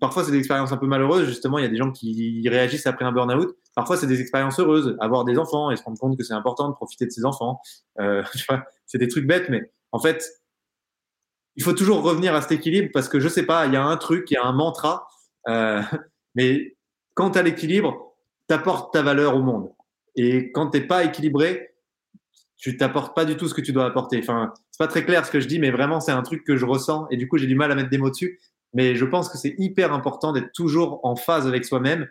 [0.00, 1.26] parfois, c'est des expériences un peu malheureuses.
[1.26, 3.56] Justement, il y a des gens qui réagissent après un burn-out.
[3.74, 4.96] Parfois, c'est des expériences heureuses.
[5.00, 7.60] Avoir des enfants et se rendre compte que c'est important de profiter de ses enfants.
[8.00, 8.22] Euh,
[8.86, 10.24] c'est des trucs bêtes, mais en fait,
[11.56, 13.84] il faut toujours revenir à cet équilibre parce que je sais pas, il y a
[13.84, 15.08] un truc, il y a un mantra
[15.48, 15.82] euh,
[16.34, 16.76] mais
[17.14, 18.14] quand tu as l'équilibre,
[18.48, 19.70] tu apportes ta valeur au monde.
[20.16, 21.74] Et quand tu n'es pas équilibré,
[22.56, 24.18] tu t'apportes pas du tout ce que tu dois apporter.
[24.20, 26.56] Enfin, c'est pas très clair ce que je dis, mais vraiment, c'est un truc que
[26.56, 27.06] je ressens.
[27.10, 28.40] Et du coup, j'ai du mal à mettre des mots dessus.
[28.74, 32.08] Mais je pense que c'est hyper important d'être toujours en phase avec soi-même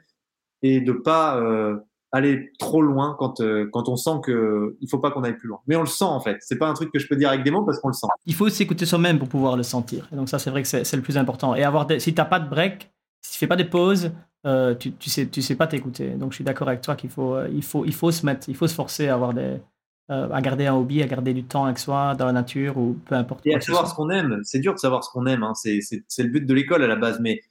[0.63, 1.77] et de pas euh,
[2.11, 5.49] aller trop loin quand, euh, quand on sent qu'il ne faut pas qu'on aille plus
[5.49, 5.59] loin.
[5.67, 6.37] Mais on le sent en fait.
[6.41, 8.07] C'est pas un truc que je peux dire avec des mots parce qu'on le sent.
[8.25, 10.07] Il faut aussi écouter soi-même pour pouvoir le sentir.
[10.11, 11.55] Donc ça, c'est vrai que c'est le plus important.
[11.55, 12.91] Et avoir des, si tu n'as pas de break,
[13.27, 14.11] si tu fais pas des pauses,
[14.45, 16.11] euh, tu, tu sais, tu sais pas t'écouter.
[16.11, 18.47] Donc, je suis d'accord avec toi qu'il faut, euh, il faut, il faut se mettre,
[18.47, 19.57] il faut se forcer à avoir des,
[20.09, 22.97] euh, à garder un hobby, à garder du temps avec soi dans la nature ou
[23.05, 23.45] peu importe.
[23.45, 24.39] Et à savoir ce qu'on aime.
[24.43, 25.43] C'est dur de savoir ce qu'on aime.
[25.43, 25.53] Hein.
[25.55, 25.79] C'est,
[26.19, 27.19] le but de l'école à la base.
[27.19, 27.41] Mais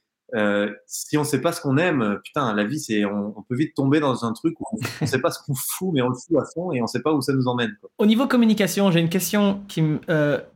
[0.87, 3.99] si on sait pas ce qu'on aime, putain, la vie, c'est, on, peut vite tomber
[3.99, 6.37] dans un truc où on, ne sait pas ce qu'on fout, mais on le fout
[6.39, 7.77] à fond et on sait pas où ça nous emmène.
[7.99, 9.99] Au niveau communication, j'ai une question qui me,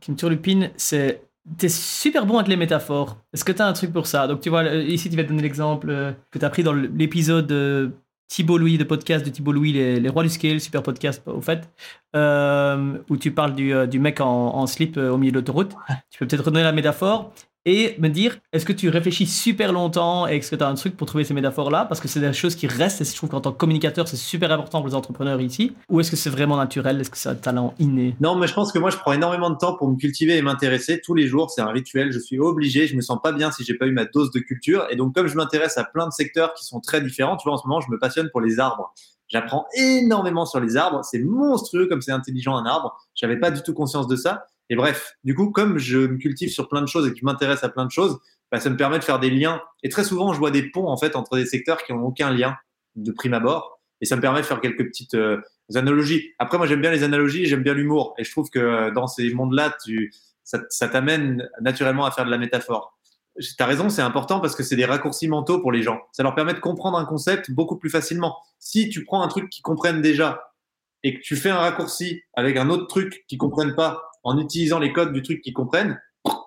[0.00, 0.70] qui me turlupine.
[0.76, 1.22] C'est
[1.58, 3.16] T'es super bon avec les métaphores.
[3.32, 4.28] Est-ce que tu as un truc pour ça?
[4.28, 6.72] Donc, tu vois, ici, tu vas te donner l'exemple euh, que tu as pris dans
[6.72, 7.90] l'épisode de
[8.28, 11.68] Thibault Louis, de podcast de Thibault Louis, les, Rois du Scale, super podcast, au fait,
[12.14, 15.74] euh, où tu parles du, euh, du mec en, slip au milieu de l'autoroute.
[16.10, 17.32] Tu peux peut-être redonner la métaphore
[17.64, 20.74] et me dire est-ce que tu réfléchis super longtemps et est-ce que tu as un
[20.74, 21.84] truc pour trouver ces métaphores-là?
[21.84, 24.16] Parce que c'est des choses qui restent et je trouve qu'en tant que communicateur, c'est
[24.16, 25.72] super important pour les entrepreneurs ici.
[25.88, 27.00] Ou est-ce que c'est vraiment naturel?
[27.00, 28.16] Est-ce que c'est un talent inné?
[28.20, 30.42] Non, mais je pense que moi, je prends énormément de temps pour me cultiver et
[30.42, 31.00] m'intéresser.
[31.00, 32.12] Tous les jours, c'est un rituel.
[32.12, 32.86] Je suis obligé.
[32.86, 34.86] Je me sens pas bien si j'ai pas eu ma dose de culture.
[34.90, 37.54] Et donc, comme je m'intéresse à plein de secteurs qui sont très différents, tu vois,
[37.54, 38.92] en ce moment, je me passionne pour les arbres.
[39.28, 41.00] J'apprends énormément sur les arbres.
[41.04, 42.98] C'est monstrueux comme c'est intelligent un arbre.
[43.14, 44.44] J'avais pas du tout conscience de ça.
[44.72, 47.26] Et bref, du coup, comme je me cultive sur plein de choses et que je
[47.26, 48.18] m'intéresse à plein de choses,
[48.50, 49.60] bah, ça me permet de faire des liens.
[49.82, 52.30] Et très souvent, je vois des ponts en fait entre des secteurs qui n'ont aucun
[52.30, 52.56] lien
[52.96, 53.82] de prime abord.
[54.00, 55.42] Et ça me permet de faire quelques petites euh,
[55.74, 56.30] analogies.
[56.38, 58.14] Après, moi, j'aime bien les analogies, j'aime bien l'humour.
[58.16, 59.76] Et je trouve que euh, dans ces mondes-là,
[60.42, 62.98] ça, ça t'amène naturellement à faire de la métaphore.
[63.38, 66.00] Tu as raison, c'est important parce que c'est des raccourcis mentaux pour les gens.
[66.12, 68.38] Ça leur permet de comprendre un concept beaucoup plus facilement.
[68.58, 70.54] Si tu prends un truc qu'ils comprennent déjà
[71.02, 74.78] et que tu fais un raccourci avec un autre truc qu'ils comprennent pas en utilisant
[74.78, 76.00] les codes du truc qu'ils comprennent,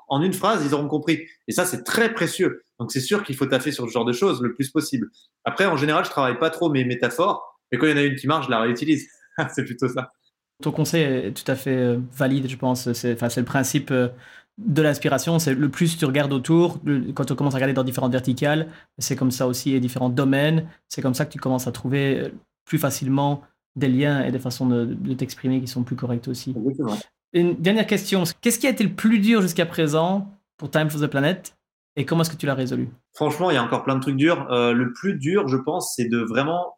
[0.07, 1.23] en une phrase, ils auront compris.
[1.47, 2.63] Et ça, c'est très précieux.
[2.79, 5.09] Donc, c'est sûr qu'il faut taffer sur ce genre de choses le plus possible.
[5.43, 8.03] Après, en général, je travaille pas trop mes métaphores, mais quand il y en a
[8.03, 9.07] une qui marche, je la réutilise.
[9.53, 10.11] c'est plutôt ça.
[10.61, 12.91] Ton conseil est tout à fait euh, valide, je pense.
[12.93, 14.07] C'est, enfin, c'est le principe euh,
[14.57, 16.79] de l'inspiration, c'est le plus tu regardes autour,
[17.13, 20.69] quand tu commences à regarder dans différentes verticales, c'est comme ça aussi et différents domaines,
[20.87, 22.29] c'est comme ça que tu commences à trouver euh,
[22.63, 23.41] plus facilement
[23.75, 26.55] des liens et des façons de, t'exprimer qui sont plus correctes aussi.
[27.35, 31.01] Une dernière question, qu'est-ce qui a été le plus dur jusqu'à présent pour Time for
[31.01, 31.53] the Planet
[31.97, 32.87] et comment est-ce que tu l'as résolu?
[33.13, 34.49] Franchement, il y a encore plein de trucs durs.
[34.53, 36.77] Euh, le plus dur, je pense, c'est de vraiment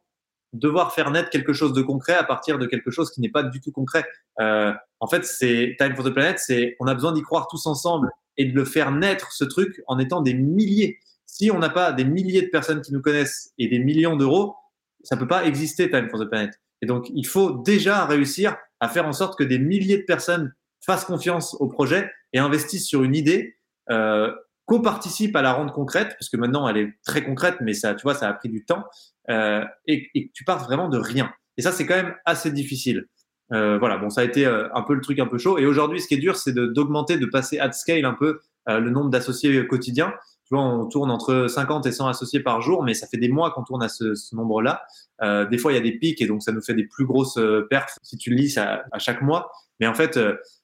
[0.53, 3.43] devoir faire naître quelque chose de concret à partir de quelque chose qui n'est pas
[3.43, 4.03] du tout concret.
[4.39, 7.67] Euh, en fait, c'est Time for the Planet, c'est on a besoin d'y croire tous
[7.67, 10.97] ensemble et de le faire naître ce truc en étant des milliers.
[11.27, 14.55] Si on n'a pas des milliers de personnes qui nous connaissent et des millions d'euros,
[15.03, 16.59] ça peut pas exister Time for the Planet.
[16.81, 20.53] Et donc, il faut déjà réussir à faire en sorte que des milliers de personnes
[20.85, 23.57] fassent confiance au projet et investissent sur une idée,
[23.89, 24.31] euh,
[24.65, 28.03] co-participent à la rendre concrète, parce que maintenant elle est très concrète, mais ça, tu
[28.03, 28.83] vois, ça a pris du temps,
[29.29, 31.31] euh, et, et tu partes vraiment de rien.
[31.57, 33.07] Et ça, c'est quand même assez difficile.
[33.53, 35.57] Euh, voilà, bon, ça a été euh, un peu le truc un peu chaud.
[35.57, 38.79] Et aujourd'hui, ce qui est dur, c'est d'augmenter, de, passer at scale un peu euh,
[38.79, 40.13] le nombre d'associés quotidiens.
[40.45, 43.29] Tu vois, on tourne entre 50 et 100 associés par jour, mais ça fait des
[43.29, 44.81] mois qu'on tourne à ce, ce nombre-là.
[45.21, 47.05] Euh, des fois, il y a des pics et donc ça nous fait des plus
[47.05, 47.39] grosses
[47.69, 49.51] perfs si tu le lis à, chaque mois.
[49.79, 50.19] Mais en fait,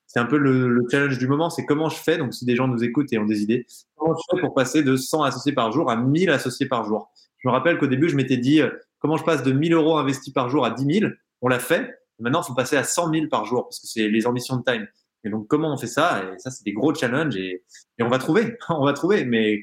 [0.07, 1.49] c'est un peu le, le, challenge du moment.
[1.49, 2.17] C'est comment je fais.
[2.17, 4.83] Donc, si des gens nous écoutent et ont des idées, comment je fais pour passer
[4.83, 7.11] de 100 associés par jour à 1000 associés par jour?
[7.39, 8.61] Je me rappelle qu'au début, je m'étais dit
[8.99, 11.11] comment je passe de 1000 euros investis par jour à 10 000.
[11.41, 11.93] On l'a fait.
[12.19, 14.63] Maintenant, il faut passer à 100 000 par jour parce que c'est les ambitions de
[14.63, 14.87] time.
[15.23, 16.23] Et donc, comment on fait ça?
[16.23, 17.63] Et ça, c'est des gros challenges et,
[17.97, 18.57] et, on va trouver.
[18.69, 19.25] on va trouver.
[19.25, 19.61] Mais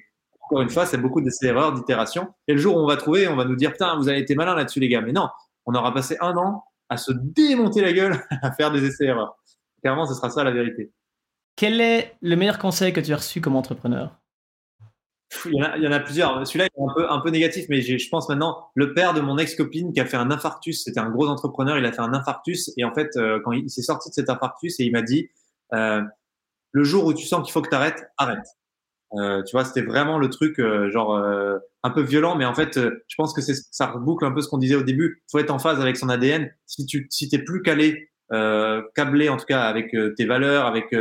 [0.50, 2.26] encore une fois, c'est beaucoup d'essais-erreurs, d'itérations.
[2.48, 4.34] Et le jour où on va trouver, on va nous dire Putain, vous avez été
[4.34, 5.00] malin là-dessus, les gars.
[5.00, 5.28] Mais non,
[5.64, 9.36] on aura passé un an à se démonter la gueule à faire des essais-erreurs.
[9.80, 10.90] Clairement, ce sera ça la vérité.
[11.54, 14.16] Quel est le meilleur conseil que tu as reçu comme entrepreneur?
[15.44, 16.44] Il y, en a, il y en a plusieurs.
[16.44, 19.38] Celui-là est un peu, un peu négatif, mais je pense maintenant, le père de mon
[19.38, 22.72] ex-copine qui a fait un infarctus, c'était un gros entrepreneur, il a fait un infarctus,
[22.76, 25.30] et en fait, euh, quand il, s'est sorti de cet infarctus, et il m'a dit,
[25.72, 26.02] euh,
[26.72, 28.44] le jour où tu sens qu'il faut que tu arrêtes, arrête.
[29.14, 32.54] Euh, tu vois, c'était vraiment le truc, euh, genre, euh, un peu violent, mais en
[32.54, 35.22] fait, je pense que ça reboucle un peu ce qu'on disait au début.
[35.30, 36.50] Faut être en phase avec son ADN.
[36.66, 38.10] Si tu si t'es plus calé,
[38.94, 40.94] câblé en tout cas avec tes valeurs, avec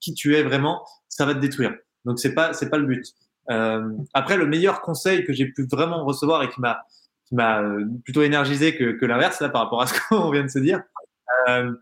[0.00, 1.74] qui tu es vraiment, ça va te détruire.
[2.04, 3.04] Donc c'est pas c'est pas le but.
[3.50, 6.84] Euh, après, le meilleur conseil que j'ai pu vraiment recevoir et qui m'a
[7.26, 10.44] qui m'a euh, plutôt énergisé que, que l'inverse là par rapport à ce qu'on vient
[10.44, 10.82] de se dire,
[11.48, 11.72] euh,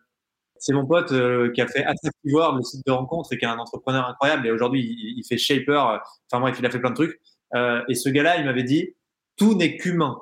[0.67, 3.45] c'est mon pote euh, qui a fait Attractive World, le site de rencontre, et qui
[3.45, 4.49] est un entrepreneur incroyable.
[4.49, 6.01] Et aujourd'hui, il, fait Shaper.
[6.29, 7.21] Enfin bref, il a fait plein de trucs.
[7.55, 8.97] Euh, et ce gars-là, il m'avait dit
[9.37, 10.21] tout n'est qu'humain.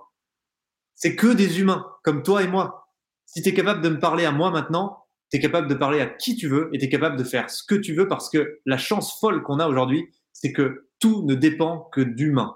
[0.96, 2.90] C'est que des humains, comme toi et moi.
[3.24, 6.02] Si tu es capable de me parler à moi maintenant, tu es capable de parler
[6.02, 8.28] à qui tu veux et tu es capable de faire ce que tu veux parce
[8.28, 12.54] que la chance folle qu'on a aujourd'hui, c'est que tout ne dépend que d'humains.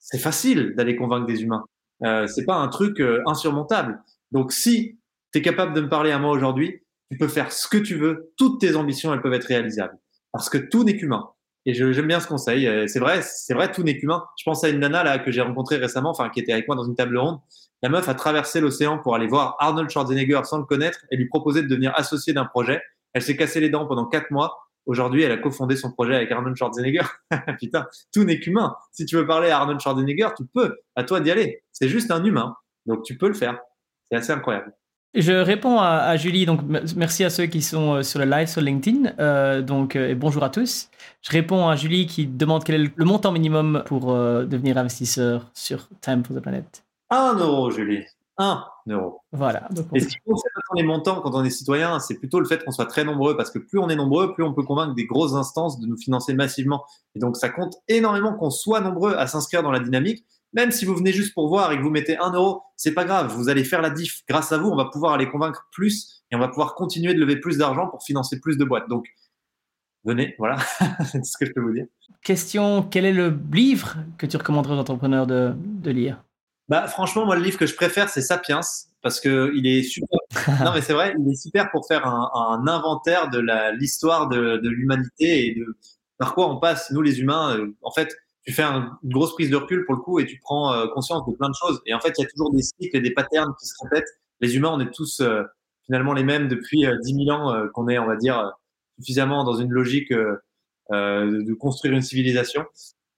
[0.00, 1.64] C'est facile d'aller convaincre des humains.
[2.04, 4.02] Euh, c'est pas un truc euh, insurmontable.
[4.32, 4.98] Donc si
[5.32, 7.96] tu es capable de me parler à moi aujourd'hui, tu peux faire ce que tu
[7.96, 8.32] veux.
[8.38, 9.98] Toutes tes ambitions, elles peuvent être réalisables.
[10.32, 11.28] Parce que tout n'est qu'humain.
[11.66, 12.66] Et j'aime bien ce conseil.
[12.66, 14.24] Euh, c'est vrai, c'est vrai, tout n'est qu'humain.
[14.38, 16.74] Je pense à une nana là que j'ai rencontrée récemment, enfin qui était avec moi
[16.74, 17.38] dans une table ronde.
[17.82, 21.28] La meuf a traversé l'océan pour aller voir Arnold Schwarzenegger sans le connaître et lui
[21.28, 22.80] proposer de devenir associé d'un projet.
[23.12, 24.56] Elle s'est cassé les dents pendant quatre mois.
[24.86, 27.04] Aujourd'hui, elle a cofondé son projet avec Arnold Schwarzenegger.
[27.60, 28.74] Putain, tout n'est qu'humain.
[28.90, 30.78] Si tu veux parler à Arnold Schwarzenegger, tu peux.
[30.96, 31.62] À toi d'y aller.
[31.72, 32.56] C'est juste un humain.
[32.86, 33.58] Donc tu peux le faire.
[34.10, 34.72] C'est assez incroyable.
[35.14, 36.60] Je réponds à, Julie, donc
[36.96, 40.42] merci à ceux qui sont euh, sur le live sur LinkedIn, euh, donc et bonjour
[40.42, 40.88] à tous.
[41.20, 45.50] Je réponds à Julie qui demande quel est le montant minimum pour euh, devenir investisseur
[45.52, 46.82] sur Time for the Planet.
[47.10, 48.04] Un euro, Julie.
[48.38, 49.20] 1 euro.
[49.32, 49.68] Voilà.
[49.70, 52.46] Donc Et ce qui compte, c'est les montants quand on est citoyen, c'est plutôt le
[52.46, 54.94] fait qu'on soit très nombreux, parce que plus on est nombreux, plus on peut convaincre
[54.94, 56.86] des grosses instances de nous financer massivement.
[57.14, 60.24] Et donc, ça compte énormément qu'on soit nombreux à s'inscrire dans la dynamique.
[60.54, 63.04] Même si vous venez juste pour voir et que vous mettez 1 euro, c'est pas
[63.04, 64.20] grave, vous allez faire la diff.
[64.28, 67.20] Grâce à vous, on va pouvoir aller convaincre plus et on va pouvoir continuer de
[67.20, 68.88] lever plus d'argent pour financer plus de boîtes.
[68.88, 69.06] Donc,
[70.04, 70.56] venez, voilà,
[71.10, 71.86] c'est ce que je peux vous dire.
[72.22, 76.22] Question, quel est le livre que tu recommanderais aux entrepreneurs de, de lire?
[76.68, 78.60] Bah, franchement, moi, le livre que je préfère, c'est Sapiens,
[79.02, 80.18] parce que il est super.
[80.64, 83.40] non, mais c'est vrai, il est super pour faire un, un inventaire de
[83.78, 85.76] l'histoire de, de l'humanité et de
[86.18, 87.56] par quoi on passe, nous les humains.
[87.56, 88.14] Euh, en fait,
[88.44, 91.24] tu fais une grosse prise de recul pour le coup et tu prends euh, conscience
[91.26, 91.80] de plein de choses.
[91.86, 94.08] Et en fait, il y a toujours des cycles et des patterns qui se répètent.
[94.40, 95.44] Les humains, on est tous euh,
[95.84, 98.52] finalement les mêmes depuis 10 000 ans qu'on est, on va dire,
[98.98, 102.64] suffisamment dans une logique de construire une civilisation.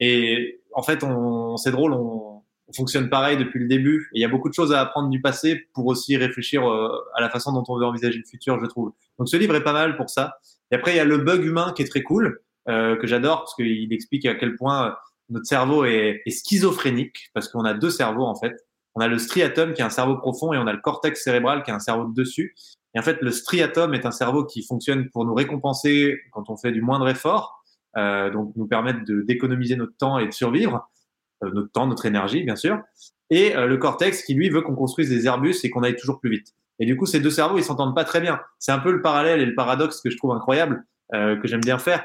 [0.01, 2.35] Et en fait, on, c'est drôle, on,
[2.69, 4.09] on fonctionne pareil depuis le début.
[4.13, 6.89] Et il y a beaucoup de choses à apprendre du passé pour aussi réfléchir euh,
[7.15, 8.93] à la façon dont on veut envisager le futur, je trouve.
[9.19, 10.39] Donc ce livre est pas mal pour ça.
[10.71, 13.41] Et après, il y a le bug humain qui est très cool, euh, que j'adore
[13.41, 14.93] parce qu'il explique à quel point euh,
[15.31, 18.55] notre cerveau est, est schizophrénique, parce qu'on a deux cerveaux en fait.
[18.95, 21.63] On a le striatum qui est un cerveau profond et on a le cortex cérébral
[21.63, 22.55] qui est un cerveau de dessus.
[22.95, 26.57] Et en fait, le striatum est un cerveau qui fonctionne pour nous récompenser quand on
[26.57, 27.61] fait du moindre effort,
[27.97, 30.89] euh, donc nous permettre d'économiser notre temps et de survivre,
[31.43, 32.81] euh, notre temps, notre énergie, bien sûr.
[33.31, 36.21] Et euh, le cortex qui, lui, veut qu'on construise des Airbus et qu'on aille toujours
[36.21, 36.55] plus vite.
[36.79, 38.41] Et du coup, ces deux cerveaux, ils s'entendent pas très bien.
[38.59, 41.61] C'est un peu le parallèle et le paradoxe que je trouve incroyable, euh, que j'aime
[41.61, 42.05] bien faire.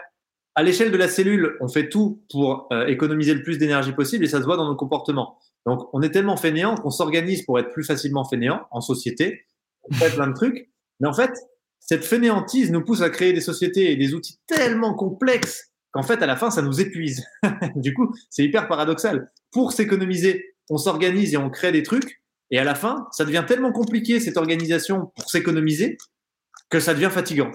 [0.55, 4.25] À l'échelle de la cellule, on fait tout pour euh, économiser le plus d'énergie possible
[4.25, 5.37] et ça se voit dans nos comportements.
[5.65, 9.45] Donc, on est tellement fainéant qu'on s'organise pour être plus facilement fainéant en société.
[9.83, 10.69] On fait plein de trucs.
[10.99, 11.31] Mais en fait,
[11.79, 16.21] cette fainéantise nous pousse à créer des sociétés et des outils tellement complexes qu'en fait,
[16.21, 17.23] à la fin, ça nous épuise.
[17.75, 19.31] du coup, c'est hyper paradoxal.
[19.51, 22.21] Pour s'économiser, on s'organise et on crée des trucs.
[22.51, 25.97] Et à la fin, ça devient tellement compliqué, cette organisation, pour s'économiser,
[26.69, 27.51] que ça devient fatigant.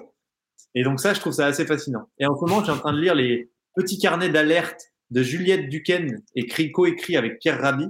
[0.75, 2.09] Et donc ça, je trouve ça assez fascinant.
[2.18, 5.22] Et en ce moment, je suis en train de lire les petits carnets d'alerte de
[5.22, 7.87] Juliette Duquesne, écrit, co-écrit avec Pierre Rabhi,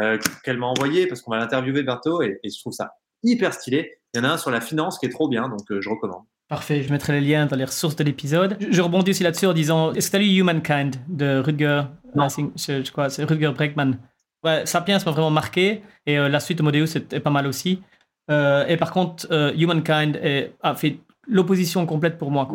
[0.00, 3.52] euh, qu'elle m'a envoyé parce qu'on va l'interviewer bientôt et, et, je trouve ça hyper
[3.52, 3.98] stylé.
[4.14, 5.88] Il y en a un sur la finance qui est trop bien, donc euh, je
[5.90, 6.22] recommande.
[6.48, 8.56] Parfait, je mettrai les liens dans les ressources de l'épisode.
[8.70, 11.82] Je rebondis aussi là-dessus en disant, est-ce que tu as lu Humankind de Rutger,
[12.14, 13.98] je, je crois, c'est Rutger Breckman
[14.44, 17.46] Ouais, Sapiens m'a vraiment marqué et euh, la suite de Modéus est, est, pas mal
[17.46, 17.80] aussi.
[18.30, 19.26] Euh, et par contre,
[19.56, 22.48] Humankind est, a fait l'opposition complète pour moi.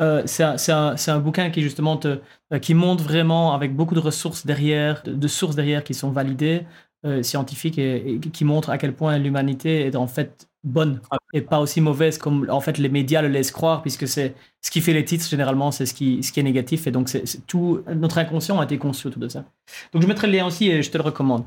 [0.00, 2.20] Euh, c'est un, un, bouquin qui justement te,
[2.52, 6.10] euh, qui montre vraiment avec beaucoup de ressources derrière, de, de sources derrière qui sont
[6.10, 6.62] validées,
[7.04, 11.18] euh, scientifiques et, et, qui montrent à quel point l'humanité est en fait bonne ah.
[11.32, 14.70] et pas aussi mauvaise comme en fait les médias le laissent croire puisque c'est ce
[14.72, 17.46] qui fait les titres généralement c'est ce qui, ce qui est négatif et donc c'est
[17.46, 19.44] tout notre inconscient a été conçu autour de ça
[19.92, 21.44] donc je mettrai le lien aussi et je te le recommande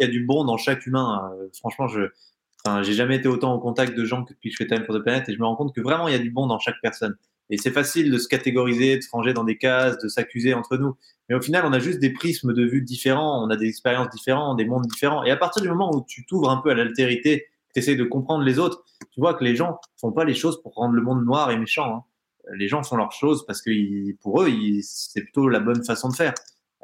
[0.00, 2.08] il y a du bon dans chaque humain franchement je
[2.66, 4.86] Enfin, j'ai jamais été autant en contact de gens que depuis que je fais Time
[4.86, 6.46] for the Planet et je me rends compte que vraiment il y a du bon
[6.46, 7.14] dans chaque personne.
[7.50, 10.78] Et c'est facile de se catégoriser, de se ranger dans des cases, de s'accuser entre
[10.78, 10.94] nous.
[11.28, 14.08] Mais au final, on a juste des prismes de vue différents, on a des expériences
[14.08, 15.24] différentes, des mondes différents.
[15.24, 18.04] Et à partir du moment où tu t'ouvres un peu à l'altérité, tu essaies de
[18.04, 21.02] comprendre les autres, tu vois que les gens font pas les choses pour rendre le
[21.02, 21.96] monde noir et méchant.
[21.96, 22.04] Hein.
[22.56, 23.70] Les gens font leurs choses parce que
[24.22, 24.48] pour eux,
[24.82, 26.32] c'est plutôt la bonne façon de faire.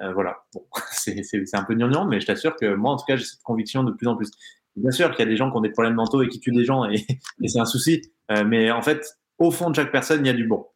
[0.03, 0.39] Euh, voilà.
[0.93, 3.85] C'est un peu gnangnan, mais je t'assure que moi, en tout cas, j'ai cette conviction
[3.85, 4.31] de plus en plus.
[4.77, 6.53] Bien sûr qu'il y a des gens qui ont des problèmes mentaux et qui tuent
[6.53, 7.07] des gens et,
[7.43, 8.03] et c'est un souci.
[8.31, 10.67] Euh, mais en fait, au fond de chaque personne, il y a du bon.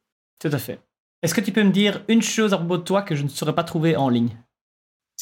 [0.40, 0.80] Tout à fait.
[1.22, 3.28] Est-ce que tu peux me dire une chose à propos de toi que je ne
[3.28, 4.36] saurais pas trouver en ligne?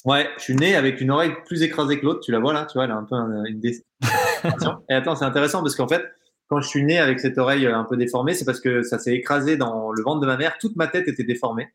[0.04, 2.20] Ouais, je suis né avec une oreille plus écrasée que l'autre.
[2.20, 3.14] Tu la vois là, tu vois, elle a un peu
[3.48, 3.60] une
[4.90, 6.02] Et attends, c'est intéressant parce qu'en fait,
[6.48, 9.14] quand je suis né avec cette oreille un peu déformée, c'est parce que ça s'est
[9.14, 10.58] écrasé dans le ventre de ma mère.
[10.58, 11.68] Toute ma tête était déformée.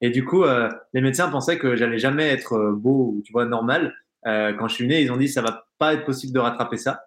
[0.00, 3.32] Et du coup, euh, les médecins pensaient que j'allais jamais être euh, beau ou tu
[3.32, 3.94] vois normal.
[4.26, 6.76] Euh, quand je suis né, ils ont dit ça va pas être possible de rattraper
[6.76, 7.02] ça.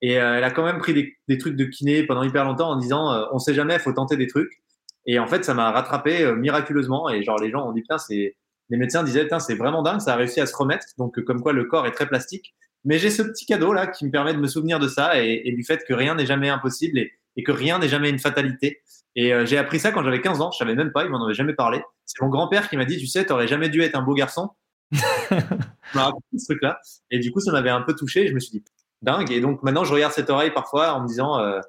[0.00, 2.70] Et euh, elle a quand même pris des, des, trucs de kiné pendant hyper longtemps
[2.70, 4.62] en disant euh, on sait jamais, faut tenter des trucs.
[5.06, 7.08] Et en fait, ça m'a rattrapé euh, miraculeusement.
[7.08, 8.36] Et genre les gens ont dit putain, c'est
[8.70, 10.86] les médecins disaient putain, c'est vraiment dingue, ça a réussi à se remettre.
[10.98, 12.54] Donc comme quoi le corps est très plastique.
[12.84, 15.42] Mais j'ai ce petit cadeau là qui me permet de me souvenir de ça et,
[15.44, 18.18] et du fait que rien n'est jamais impossible et, et que rien n'est jamais une
[18.18, 18.82] fatalité.
[19.16, 20.50] Et euh, j'ai appris ça quand j'avais 15 ans.
[20.52, 21.82] Je savais même pas, il m'en avait jamais parlé.
[22.04, 24.50] C'est mon grand-père qui m'a dit tu sais, t'aurais jamais dû être un beau garçon.
[25.92, 26.80] ce truc-là.
[27.10, 28.28] Et du coup, ça m'avait un peu touché.
[28.28, 28.64] je me suis dit,
[29.02, 29.30] dingue.
[29.30, 31.60] Et donc maintenant, je regarde cette oreille parfois en me disant, euh,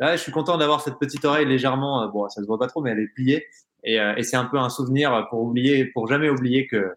[0.00, 2.66] ah, je suis content d'avoir cette petite oreille légèrement, euh, bon, ça se voit pas
[2.66, 3.46] trop, mais elle est pliée.
[3.84, 6.94] Et, euh, et c'est un peu un souvenir pour oublier, pour jamais oublier que,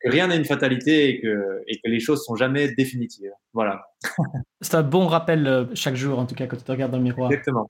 [0.00, 3.32] que rien n'est une fatalité et que, et que les choses sont jamais définitives.
[3.54, 3.86] Voilà.
[4.60, 7.04] c'est un bon rappel chaque jour, en tout cas, quand tu te regardes dans le
[7.04, 7.30] miroir.
[7.30, 7.66] Exactement.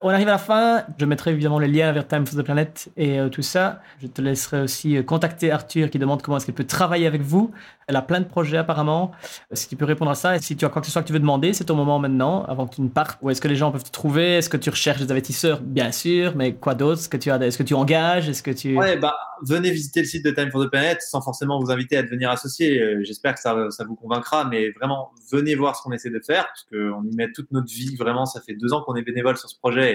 [0.00, 0.84] On arrive à la fin.
[0.96, 3.82] Je mettrai évidemment les liens vers Time for the Planet et euh, tout ça.
[4.00, 7.20] Je te laisserai aussi euh, contacter Arthur qui demande comment est-ce qu'elle peut travailler avec
[7.20, 7.50] vous.
[7.88, 9.10] Elle a plein de projets apparemment.
[9.52, 11.08] Si tu peux répondre à ça et si tu as quoi que ce soit que
[11.08, 13.18] tu veux demander, c'est ton moment maintenant avant que tu ne partes.
[13.22, 14.36] Où est-ce que les gens peuvent te trouver?
[14.36, 15.60] Est-ce que tu recherches des investisseurs?
[15.62, 17.00] Bien sûr, mais quoi d'autre?
[17.00, 18.28] Est-ce que tu as, est-ce que tu engages?
[18.28, 21.22] Est-ce que tu Ouais, bah venez visiter le site de Time for the Planet sans
[21.22, 22.80] forcément vous inviter à devenir associé.
[22.80, 26.20] Euh, j'espère que ça, ça vous convaincra, mais vraiment venez voir ce qu'on essaie de
[26.20, 27.96] faire parce qu'on y met toute notre vie.
[27.96, 29.87] Vraiment, ça fait deux ans qu'on est bénévole sur ce projet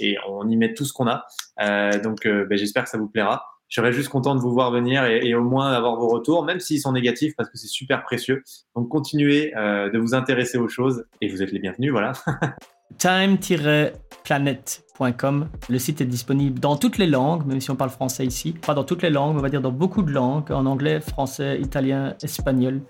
[0.00, 1.24] et on y met tout ce qu'on a.
[1.60, 3.44] Euh, donc, euh, ben, j'espère que ça vous plaira.
[3.68, 6.58] Je serais juste content de vous voir venir et, au moins avoir vos retours, même
[6.58, 8.42] s'ils sont négatifs, parce que c'est super précieux.
[8.74, 11.92] Donc, continuez euh, de vous intéresser aux choses et vous êtes les bienvenus.
[11.92, 12.12] Voilà.
[12.98, 15.48] time-planet.com.
[15.68, 18.54] Le site est disponible dans toutes les langues, même si on parle français ici.
[18.54, 21.60] Pas dans toutes les langues, on va dire dans beaucoup de langues, en anglais, français,
[21.60, 22.80] italien, espagnol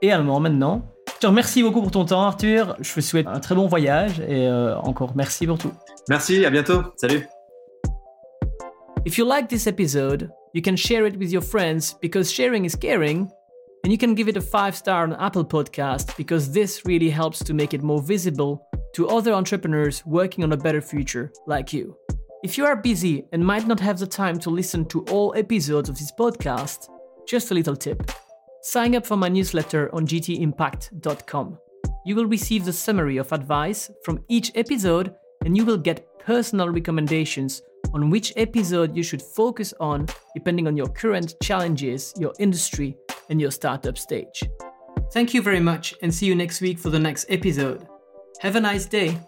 [0.00, 0.93] et allemand maintenant.
[1.24, 2.76] Je te remercie beaucoup pour ton temps, Arthur.
[2.80, 5.72] Je te souhaite un très bon voyage et euh, encore merci pour tout.
[6.10, 6.82] Merci, à bientôt.
[6.96, 7.26] Salut.
[9.06, 12.76] If you like this episode, you can share it with your friends because sharing is
[12.78, 13.30] caring.
[13.84, 17.42] And you can give it a five star on Apple Podcast because this really helps
[17.42, 18.60] to make it more visible
[18.92, 21.96] to other entrepreneurs working on a better future like you.
[22.42, 25.88] If you are busy and might not have the time to listen to all episodes
[25.88, 26.90] of this podcast,
[27.26, 28.02] just a little tip
[28.64, 31.58] sign up for my newsletter on gtimpact.com.
[32.06, 36.70] you will receive the summary of advice from each episode and you will get personal
[36.70, 37.60] recommendations
[37.92, 42.96] on which episode you should focus on depending on your current challenges, your industry,
[43.28, 44.42] and your startup stage.
[45.12, 47.86] Thank you very much and see you next week for the next episode.
[48.40, 49.18] Have a nice day.